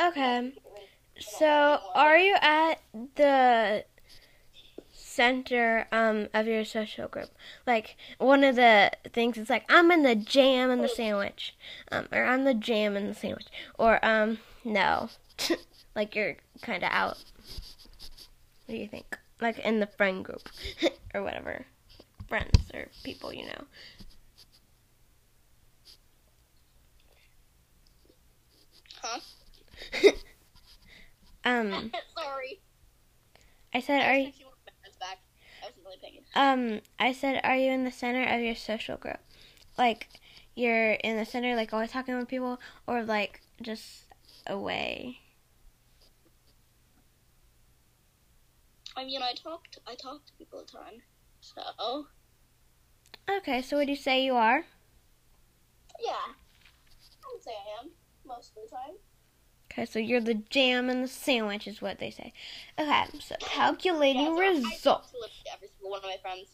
Okay. 0.00 0.52
So, 1.18 1.80
are 1.94 2.18
you 2.18 2.36
at 2.40 2.80
the 3.14 3.84
center 4.92 5.86
um 5.92 6.28
of 6.34 6.46
your 6.46 6.64
social 6.64 7.08
group? 7.08 7.30
Like 7.66 7.96
one 8.18 8.42
of 8.44 8.56
the 8.56 8.90
things 9.12 9.36
is 9.38 9.50
like 9.50 9.64
I'm 9.68 9.90
in 9.92 10.02
the 10.02 10.16
jam 10.16 10.70
and 10.70 10.82
the 10.82 10.88
sandwich, 10.88 11.54
um, 11.92 12.08
or 12.12 12.24
I'm 12.24 12.44
the 12.44 12.54
jam 12.54 12.96
and 12.96 13.08
the 13.08 13.14
sandwich, 13.14 13.46
or 13.78 14.04
um 14.04 14.38
no, 14.64 15.10
like 15.94 16.14
you're 16.16 16.36
kind 16.62 16.82
of 16.82 16.90
out. 16.92 17.18
What 18.66 18.74
do 18.74 18.76
you 18.76 18.88
think? 18.88 19.18
Like 19.40 19.58
in 19.58 19.80
the 19.80 19.86
friend 19.86 20.24
group 20.24 20.48
or 21.14 21.22
whatever, 21.22 21.66
friends 22.28 22.70
or 22.72 22.88
people 23.04 23.32
you 23.32 23.46
know. 23.46 23.64
Huh? 29.02 29.20
um, 31.44 31.92
Sorry. 32.16 32.60
I 33.72 33.80
said, 33.80 34.02
are 34.02 34.16
you? 34.16 34.26
I 34.26 34.44
want 34.44 34.58
my 34.66 34.72
friends 34.80 34.96
back. 35.00 35.18
I 35.62 35.66
wasn't 35.66 36.02
really. 36.02 36.22
Um, 36.34 36.80
I 36.98 37.12
said, 37.12 37.40
are 37.44 37.56
you 37.56 37.70
in 37.70 37.84
the 37.84 37.92
center 37.92 38.22
of 38.24 38.40
your 38.40 38.54
social 38.54 38.96
group? 38.96 39.18
Like, 39.76 40.08
you're 40.54 40.92
in 40.92 41.16
the 41.16 41.24
center, 41.24 41.56
like 41.56 41.72
always 41.72 41.90
talking 41.90 42.16
with 42.16 42.28
people, 42.28 42.60
or 42.86 43.02
like 43.02 43.40
just 43.60 44.04
away? 44.46 45.18
I 48.96 49.04
mean, 49.04 49.22
I 49.22 49.32
talked. 49.34 49.78
I 49.86 49.94
talk 49.96 50.24
to 50.26 50.32
people 50.38 50.60
a 50.60 50.66
ton. 50.66 51.02
So 51.40 52.06
Okay, 53.28 53.62
so 53.62 53.84
do 53.84 53.90
you 53.90 53.96
say 53.96 54.24
you 54.24 54.34
are? 54.34 54.64
yeah, 56.00 56.12
I 56.12 57.26
would 57.32 57.42
say 57.42 57.50
I 57.52 57.80
am 57.82 57.90
most 58.26 58.52
of 58.56 58.64
the 58.64 58.76
time. 58.76 58.96
Okay, 59.74 59.86
so 59.86 59.98
you're 59.98 60.20
the 60.20 60.34
jam 60.34 60.88
and 60.88 61.02
the 61.02 61.08
sandwich, 61.08 61.66
is 61.66 61.82
what 61.82 61.98
they 61.98 62.10
say. 62.10 62.32
Okay, 62.78 63.06
so 63.18 63.34
calculating 63.40 64.22
Yeah, 64.22 64.28
so 64.28 64.40
I- 64.40 64.44
I 64.44 64.50
results. 64.50 64.82
talk 64.82 65.10
to 65.10 65.16
literally 65.18 65.50
every 65.52 65.68
single 65.68 65.90
one 65.90 65.98
of 65.98 66.04
my 66.04 66.16
friends. 66.18 66.48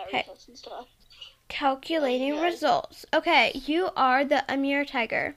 Okay. 0.00 0.26
stuff. 0.54 0.88
Calculating 1.48 2.40
results. 2.40 3.06
Okay, 3.14 3.52
you 3.66 3.90
are 3.96 4.24
the 4.24 4.44
Amir 4.52 4.84
Tiger. 4.84 5.36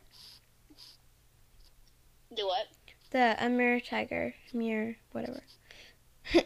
Do 2.34 2.48
what? 2.48 2.68
The 3.12 3.36
Amir 3.44 3.80
Tiger. 3.80 4.36
Amir, 4.54 4.98
whatever. 5.12 5.44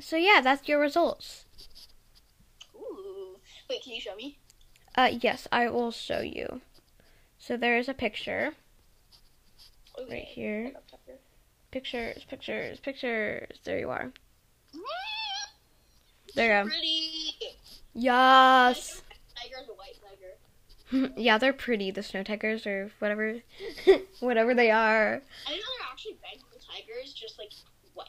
so 0.00 0.16
yeah, 0.16 0.40
that's 0.42 0.68
your 0.68 0.80
results. 0.80 1.44
Ooh. 2.74 3.38
Wait, 3.70 3.82
can 3.84 3.92
you 3.92 4.00
show 4.00 4.16
me? 4.16 4.38
Uh, 4.96 5.10
yes, 5.20 5.46
I 5.52 5.68
will 5.70 5.90
show 5.92 6.20
you. 6.20 6.60
So 7.52 7.58
there 7.58 7.76
is 7.76 7.86
a 7.86 7.92
picture 7.92 8.54
Okay. 9.98 10.10
right 10.10 10.24
here. 10.24 10.68
I 10.70 10.72
love 10.72 10.86
Tucker. 10.90 11.18
Pictures, 11.70 12.24
pictures, 12.24 12.80
pictures. 12.80 13.58
There 13.64 13.78
you 13.78 13.90
are. 13.90 14.10
There 16.34 16.60
you 16.60 16.64
go. 16.64 16.70
Pretty. 16.70 17.34
Yes. 17.92 19.02
Tiger's 19.36 19.68
a 19.68 19.74
white 19.74 19.98
tiger. 20.88 21.12
yeah, 21.20 21.36
they're 21.36 21.52
pretty. 21.52 21.90
The 21.90 22.02
snow 22.02 22.22
tigers 22.22 22.66
or 22.66 22.90
whatever, 23.00 23.40
whatever 24.20 24.54
they 24.54 24.70
are. 24.70 25.20
I 25.46 25.50
think 25.50 25.62
they're 25.62 25.88
actually 25.92 26.16
Bengal 26.22 26.48
tigers, 26.66 27.12
just 27.12 27.38
like 27.38 27.52
white. 27.92 28.08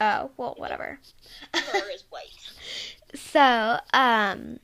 Oh, 0.00 0.32
well, 0.36 0.56
whatever. 0.58 0.98
Fur 1.54 1.88
is 1.94 2.02
white. 2.10 2.50
So, 3.14 3.78
um, 3.94 4.58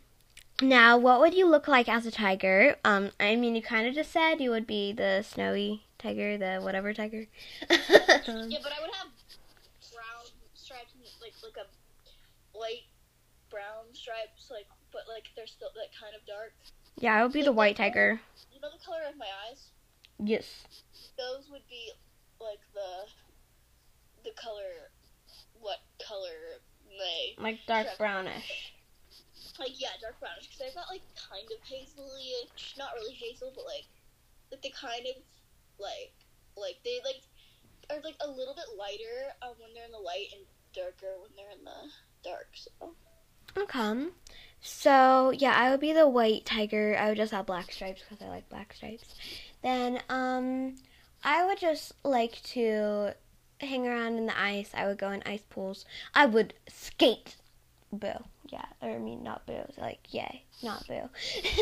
now 0.60 0.98
what 0.98 1.20
would 1.20 1.34
you 1.34 1.46
look 1.46 1.68
like 1.68 1.88
as 1.88 2.06
a 2.06 2.10
tiger? 2.10 2.76
Um, 2.84 3.10
I 3.20 3.36
mean, 3.36 3.54
you 3.54 3.62
kind 3.62 3.86
of 3.86 3.94
just 3.94 4.10
said 4.10 4.40
you 4.40 4.50
would 4.50 4.66
be 4.66 4.92
the 4.92 5.22
snowy 5.22 5.84
tiger, 5.98 6.36
the 6.38 6.60
whatever 6.60 6.92
tiger. 6.92 7.26
Yeah, 7.70 8.58
but 8.62 8.72
I 8.72 8.80
would 8.80 8.94
have 8.94 9.08
brown 9.92 10.24
stripes, 10.54 10.92
like 11.20 11.32
like 11.42 11.56
a 11.56 12.58
light 12.58 12.86
brown 13.50 13.92
stripes, 13.92 14.50
like 14.50 14.66
but 14.92 15.02
like 15.08 15.28
they're 15.36 15.46
still 15.46 15.70
like 15.76 15.90
kind 15.98 16.14
of 16.14 16.26
dark. 16.26 16.52
yeah, 16.98 17.14
I 17.14 17.22
would 17.22 17.32
be 17.32 17.42
the 17.42 17.52
white 17.52 17.76
tiger. 17.76 18.20
You 18.52 18.60
know 18.60 18.68
the 18.76 18.84
color 18.84 19.00
of 19.08 19.16
my 19.16 19.26
eyes? 19.48 19.68
Yes. 20.18 20.64
Those 21.16 21.48
would 21.50 21.66
be 21.68 21.92
like 22.40 22.60
the 22.74 23.08
the 24.24 24.34
color. 24.40 24.90
What 25.60 25.78
color? 26.06 26.60
Like 27.38 27.60
dark 27.66 27.86
brownish. 27.98 28.72
Like 29.58 29.80
yeah, 29.80 29.94
dark 30.00 30.18
brownish. 30.20 30.48
Because 30.48 30.70
I've 30.70 30.74
got 30.74 30.90
like 30.90 31.02
kind 31.18 31.46
of 31.50 31.58
hazelish, 31.66 32.78
not 32.78 32.94
really 32.94 33.14
hazel, 33.14 33.52
but 33.54 33.64
like 33.66 33.86
like 34.50 34.62
they 34.62 34.70
kind 34.70 35.06
of 35.06 35.18
like 35.78 36.14
like 36.56 36.78
they 36.84 37.02
like 37.04 37.22
are 37.90 38.02
like 38.02 38.16
a 38.20 38.30
little 38.30 38.54
bit 38.54 38.66
lighter 38.78 39.34
uh, 39.42 39.54
when 39.58 39.74
they're 39.74 39.86
in 39.86 39.92
the 39.92 39.98
light 39.98 40.30
and 40.34 40.44
darker 40.74 41.18
when 41.20 41.30
they're 41.36 41.50
in 41.50 41.64
the 41.64 41.90
dark. 42.22 42.48
So 42.54 42.94
Okay. 43.56 44.06
So, 44.60 45.30
yeah, 45.30 45.54
I 45.56 45.70
would 45.70 45.80
be 45.80 45.92
the 45.92 46.08
white 46.08 46.44
tiger. 46.44 46.96
I 46.98 47.08
would 47.08 47.16
just 47.16 47.32
have 47.32 47.46
black 47.46 47.72
stripes 47.72 48.02
because 48.02 48.24
I 48.24 48.28
like 48.28 48.48
black 48.48 48.72
stripes. 48.74 49.14
Then, 49.62 50.00
um, 50.08 50.76
I 51.24 51.46
would 51.46 51.58
just 51.58 51.92
like 52.04 52.42
to 52.54 53.14
hang 53.60 53.86
around 53.86 54.16
in 54.16 54.26
the 54.26 54.38
ice. 54.38 54.70
I 54.74 54.86
would 54.86 54.98
go 54.98 55.10
in 55.10 55.22
ice 55.24 55.42
pools. 55.48 55.84
I 56.14 56.26
would 56.26 56.54
skate. 56.68 57.36
Boo. 57.92 58.24
Yeah, 58.48 58.64
or 58.82 58.90
I 58.90 58.98
mean, 58.98 59.22
not 59.22 59.46
boo. 59.46 59.60
Like, 59.76 60.00
yay, 60.10 60.44
not 60.62 60.86
boo. 60.86 61.08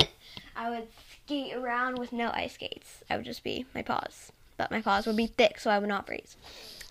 I 0.56 0.70
would 0.70 0.88
skate 1.24 1.54
around 1.54 1.98
with 1.98 2.12
no 2.12 2.30
ice 2.32 2.54
skates. 2.54 3.02
I 3.10 3.16
would 3.16 3.24
just 3.24 3.42
be 3.42 3.66
my 3.74 3.82
paws. 3.82 4.32
But 4.56 4.70
my 4.70 4.80
paws 4.80 5.06
would 5.06 5.16
be 5.16 5.26
thick, 5.26 5.58
so 5.58 5.70
I 5.70 5.78
would 5.78 5.88
not 5.88 6.06
freeze. 6.06 6.36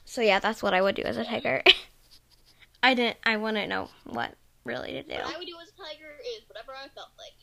So, 0.04 0.22
yeah, 0.22 0.40
that's 0.40 0.62
what 0.62 0.74
I 0.74 0.82
would 0.82 0.96
do 0.96 1.02
as 1.02 1.18
a 1.18 1.24
tiger. 1.24 1.64
I 2.84 2.94
didn't, 2.94 3.18
I 3.26 3.38
wouldn't 3.38 3.70
know 3.70 3.90
what 4.04 4.36
really 4.66 4.92
to 4.92 5.04
do. 5.04 5.16
what 5.16 5.36
I 5.36 5.38
would 5.38 5.48
do 5.48 5.56
as 5.62 5.70
a 5.70 5.78
tiger 5.78 6.12
is 6.38 6.48
whatever 6.48 6.74
I 6.74 6.88
felt 6.90 7.10
like 7.18 7.34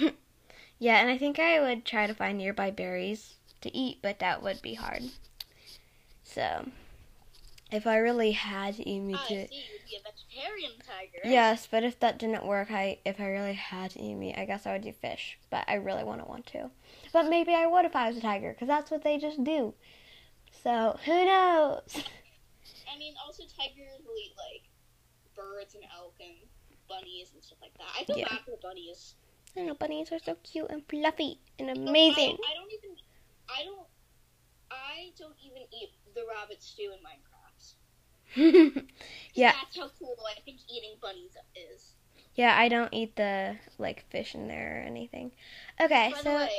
doing. 0.00 0.14
Yeah, 0.78 1.00
and 1.00 1.10
I 1.10 1.18
think 1.18 1.38
I 1.38 1.60
would 1.60 1.84
try 1.84 2.06
to 2.06 2.14
find 2.14 2.38
nearby 2.38 2.70
berries 2.70 3.34
to 3.62 3.76
eat, 3.76 3.98
but 4.00 4.20
that 4.20 4.42
would 4.42 4.62
be 4.62 4.74
hard. 4.74 5.02
So, 6.22 6.68
if 7.72 7.86
I 7.86 7.96
really 7.96 8.32
had 8.32 8.76
to 8.76 8.88
eat 8.88 9.00
meat, 9.00 9.50
I 9.96 10.00
to, 10.00 10.12
see 10.16 10.36
you'd 10.36 10.36
be 10.36 10.40
a 10.40 10.42
vegetarian 10.42 10.72
tiger. 10.86 11.20
yes. 11.24 11.68
But 11.70 11.84
if 11.84 11.98
that 12.00 12.18
didn't 12.18 12.44
work, 12.46 12.70
I 12.70 12.98
if 13.04 13.20
I 13.20 13.28
really 13.28 13.54
had 13.54 13.92
to 13.92 14.00
eat 14.00 14.14
meat, 14.14 14.36
I 14.36 14.44
guess 14.44 14.66
I 14.66 14.72
would 14.72 14.82
do 14.82 14.92
fish. 14.92 15.38
But 15.50 15.64
I 15.68 15.74
really 15.74 16.04
wouldn't 16.04 16.28
want 16.28 16.46
to. 16.46 16.70
But 17.12 17.28
maybe 17.28 17.54
I 17.54 17.66
would 17.66 17.84
if 17.84 17.96
I 17.96 18.08
was 18.08 18.18
a 18.18 18.20
tiger, 18.20 18.52
because 18.52 18.68
that's 18.68 18.90
what 18.90 19.02
they 19.04 19.18
just 19.18 19.42
do. 19.44 19.74
So 20.62 20.98
who 21.04 21.24
knows? 21.24 22.04
I 22.92 22.98
mean, 22.98 23.14
also 23.24 23.44
tigers 23.56 24.00
will 24.04 24.16
eat 24.16 24.32
like 24.36 24.68
birds 25.36 25.74
and 25.74 25.84
elk 25.96 26.14
and 26.20 26.34
bunnies 26.88 27.30
and 27.34 27.42
stuff 27.42 27.58
like 27.62 27.76
that. 27.78 27.88
I 28.00 28.04
feel 28.04 28.18
Yeah. 28.18 28.28
bad 28.28 28.40
for 28.44 28.56
bunnies. 28.62 29.14
I 29.56 29.62
know 29.62 29.74
bunnies 29.74 30.12
are 30.12 30.18
so 30.18 30.36
cute 30.42 30.70
and 30.70 30.82
fluffy 30.88 31.38
and 31.58 31.70
amazing. 31.70 32.36
I, 32.42 32.52
I 32.52 32.54
don't 32.54 32.72
even. 32.72 32.96
I 33.48 33.64
don't. 33.64 33.86
I 34.70 35.12
don't 35.18 35.36
even 35.44 35.62
eat 35.72 35.90
the 36.14 36.22
rabbit 36.28 36.62
stew 36.62 36.92
in 36.92 36.98
Minecraft. 36.98 37.37
yeah, 39.34 39.52
That's 39.52 39.76
how 39.76 39.90
cool 39.98 40.16
I 40.36 40.40
think 40.40 40.58
eating 40.68 40.94
bunnies 41.00 41.36
is. 41.72 41.92
yeah. 42.34 42.56
I 42.58 42.68
don't 42.68 42.92
eat 42.92 43.16
the 43.16 43.56
like 43.78 44.04
fish 44.10 44.34
in 44.34 44.48
there 44.48 44.78
or 44.82 44.86
anything. 44.86 45.32
Okay, 45.80 46.10
By 46.12 46.18
so 46.18 46.22
the 46.30 46.36
way, 46.36 46.50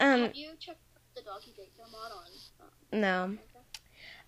um. 0.00 0.20
have 0.22 0.34
you 0.34 0.50
checked 0.58 0.80
the 1.14 1.22
doggy 1.22 1.52
daycare 1.58 1.90
mod 1.92 2.12
on? 2.12 2.64
um, 2.94 3.00
No. 3.00 3.38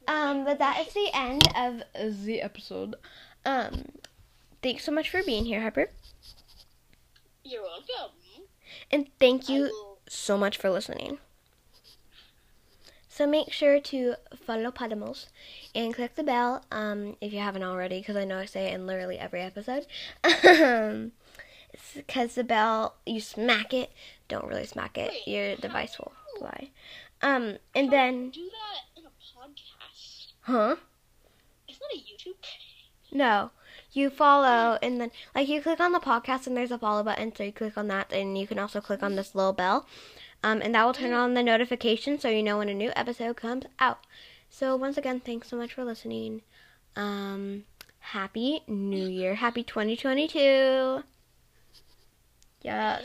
Um, 0.08 0.44
but 0.44 0.58
that 0.58 0.86
is 0.86 0.92
the 0.94 1.10
end 1.14 1.42
of 1.56 1.82
the 2.24 2.42
episode. 2.42 2.96
Um, 3.44 3.84
thanks 4.62 4.84
so 4.84 4.90
much 4.92 5.08
for 5.08 5.22
being 5.22 5.44
here, 5.44 5.60
Harper. 5.60 5.90
You're 7.44 7.62
welcome. 7.62 8.16
And 8.90 9.06
thank 9.20 9.48
you 9.48 9.70
so 10.08 10.36
much 10.36 10.56
for 10.56 10.70
listening. 10.70 11.18
So 13.14 13.26
make 13.26 13.52
sure 13.52 13.78
to 13.78 14.14
follow 14.34 14.70
Podimals 14.70 15.26
and 15.74 15.94
click 15.94 16.14
the 16.14 16.22
bell 16.22 16.64
um, 16.72 17.16
if 17.20 17.30
you 17.30 17.40
haven't 17.40 17.62
already, 17.62 17.98
because 17.98 18.16
I 18.16 18.24
know 18.24 18.38
I 18.38 18.46
say 18.46 18.70
it 18.70 18.74
in 18.74 18.86
literally 18.86 19.18
every 19.18 19.42
episode. 19.42 19.86
Um, 20.24 21.12
Because 21.94 22.34
the 22.34 22.44
bell, 22.44 22.96
you 23.06 23.20
smack 23.20 23.74
it, 23.74 23.92
don't 24.28 24.46
really 24.46 24.66
smack 24.66 24.96
it, 24.96 25.10
Wait, 25.10 25.28
your 25.28 25.56
device 25.56 25.98
will 25.98 26.12
fly. 26.38 26.70
Um, 27.20 27.58
and 27.74 27.90
then, 27.90 28.30
do 28.30 28.48
that 28.50 28.98
in 28.98 29.04
a 29.06 29.08
podcast. 29.08 30.32
huh? 30.40 30.76
It's 31.68 31.80
not 31.80 31.92
a 31.94 31.98
YouTube. 31.98 32.34
No. 33.10 33.50
You 33.92 34.08
follow 34.08 34.78
and 34.82 34.98
then 34.98 35.10
like 35.34 35.48
you 35.48 35.60
click 35.60 35.78
on 35.80 35.92
the 35.92 36.00
podcast 36.00 36.46
and 36.46 36.56
there's 36.56 36.70
a 36.70 36.78
follow 36.78 37.02
button, 37.02 37.34
so 37.36 37.42
you 37.44 37.52
click 37.52 37.76
on 37.76 37.88
that 37.88 38.10
and 38.10 38.38
you 38.38 38.46
can 38.46 38.58
also 38.58 38.80
click 38.80 39.02
on 39.02 39.16
this 39.16 39.34
little 39.34 39.52
bell. 39.52 39.86
Um, 40.42 40.60
and 40.62 40.74
that 40.74 40.84
will 40.84 40.92
turn 40.92 41.12
on 41.12 41.34
the 41.34 41.42
notification 41.42 42.18
so 42.18 42.28
you 42.28 42.42
know 42.42 42.58
when 42.58 42.68
a 42.68 42.74
new 42.74 42.90
episode 42.96 43.36
comes 43.36 43.64
out. 43.78 44.00
So 44.50 44.76
once 44.76 44.98
again, 44.98 45.20
thanks 45.20 45.48
so 45.48 45.56
much 45.56 45.72
for 45.72 45.84
listening. 45.84 46.42
Um, 46.96 47.64
happy 48.00 48.62
New 48.66 49.06
Year. 49.06 49.36
Happy 49.36 49.62
2022. 49.62 51.02
Yes. 52.62 53.04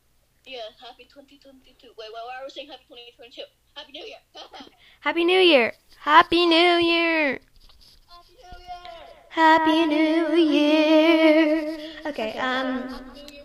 yeah, 0.46 0.58
happy 0.80 1.04
2022. 1.04 1.88
Wait, 1.88 1.94
wait, 1.98 2.10
why 2.12 2.40
are 2.40 2.44
we 2.44 2.50
saying 2.50 2.68
happy 2.68 2.84
2022? 2.88 3.42
Happy 3.74 3.92
New 3.92 4.04
Year. 4.04 4.18
Happy 5.00 5.24
New 5.24 5.38
Year. 5.38 5.72
Happy 6.00 6.46
New 6.46 6.56
Year. 6.78 7.38
happy 8.08 8.34
New 8.34 8.66
Year. 8.66 8.98
Happy 9.28 9.86
New 9.86 10.36
Year. 10.36 11.78
Okay, 12.06 12.36
um 12.38 12.88
Happy 12.88 13.20
New 13.20 13.34
Year. 13.34 13.37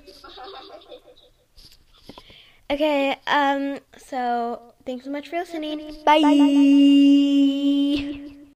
Okay, 2.71 3.17
um, 3.27 3.79
so 3.97 4.73
thanks 4.85 5.05
so 5.05 5.11
much 5.11 5.29
for 5.29 5.37
listening. 5.37 5.81
Bye. 6.05 8.29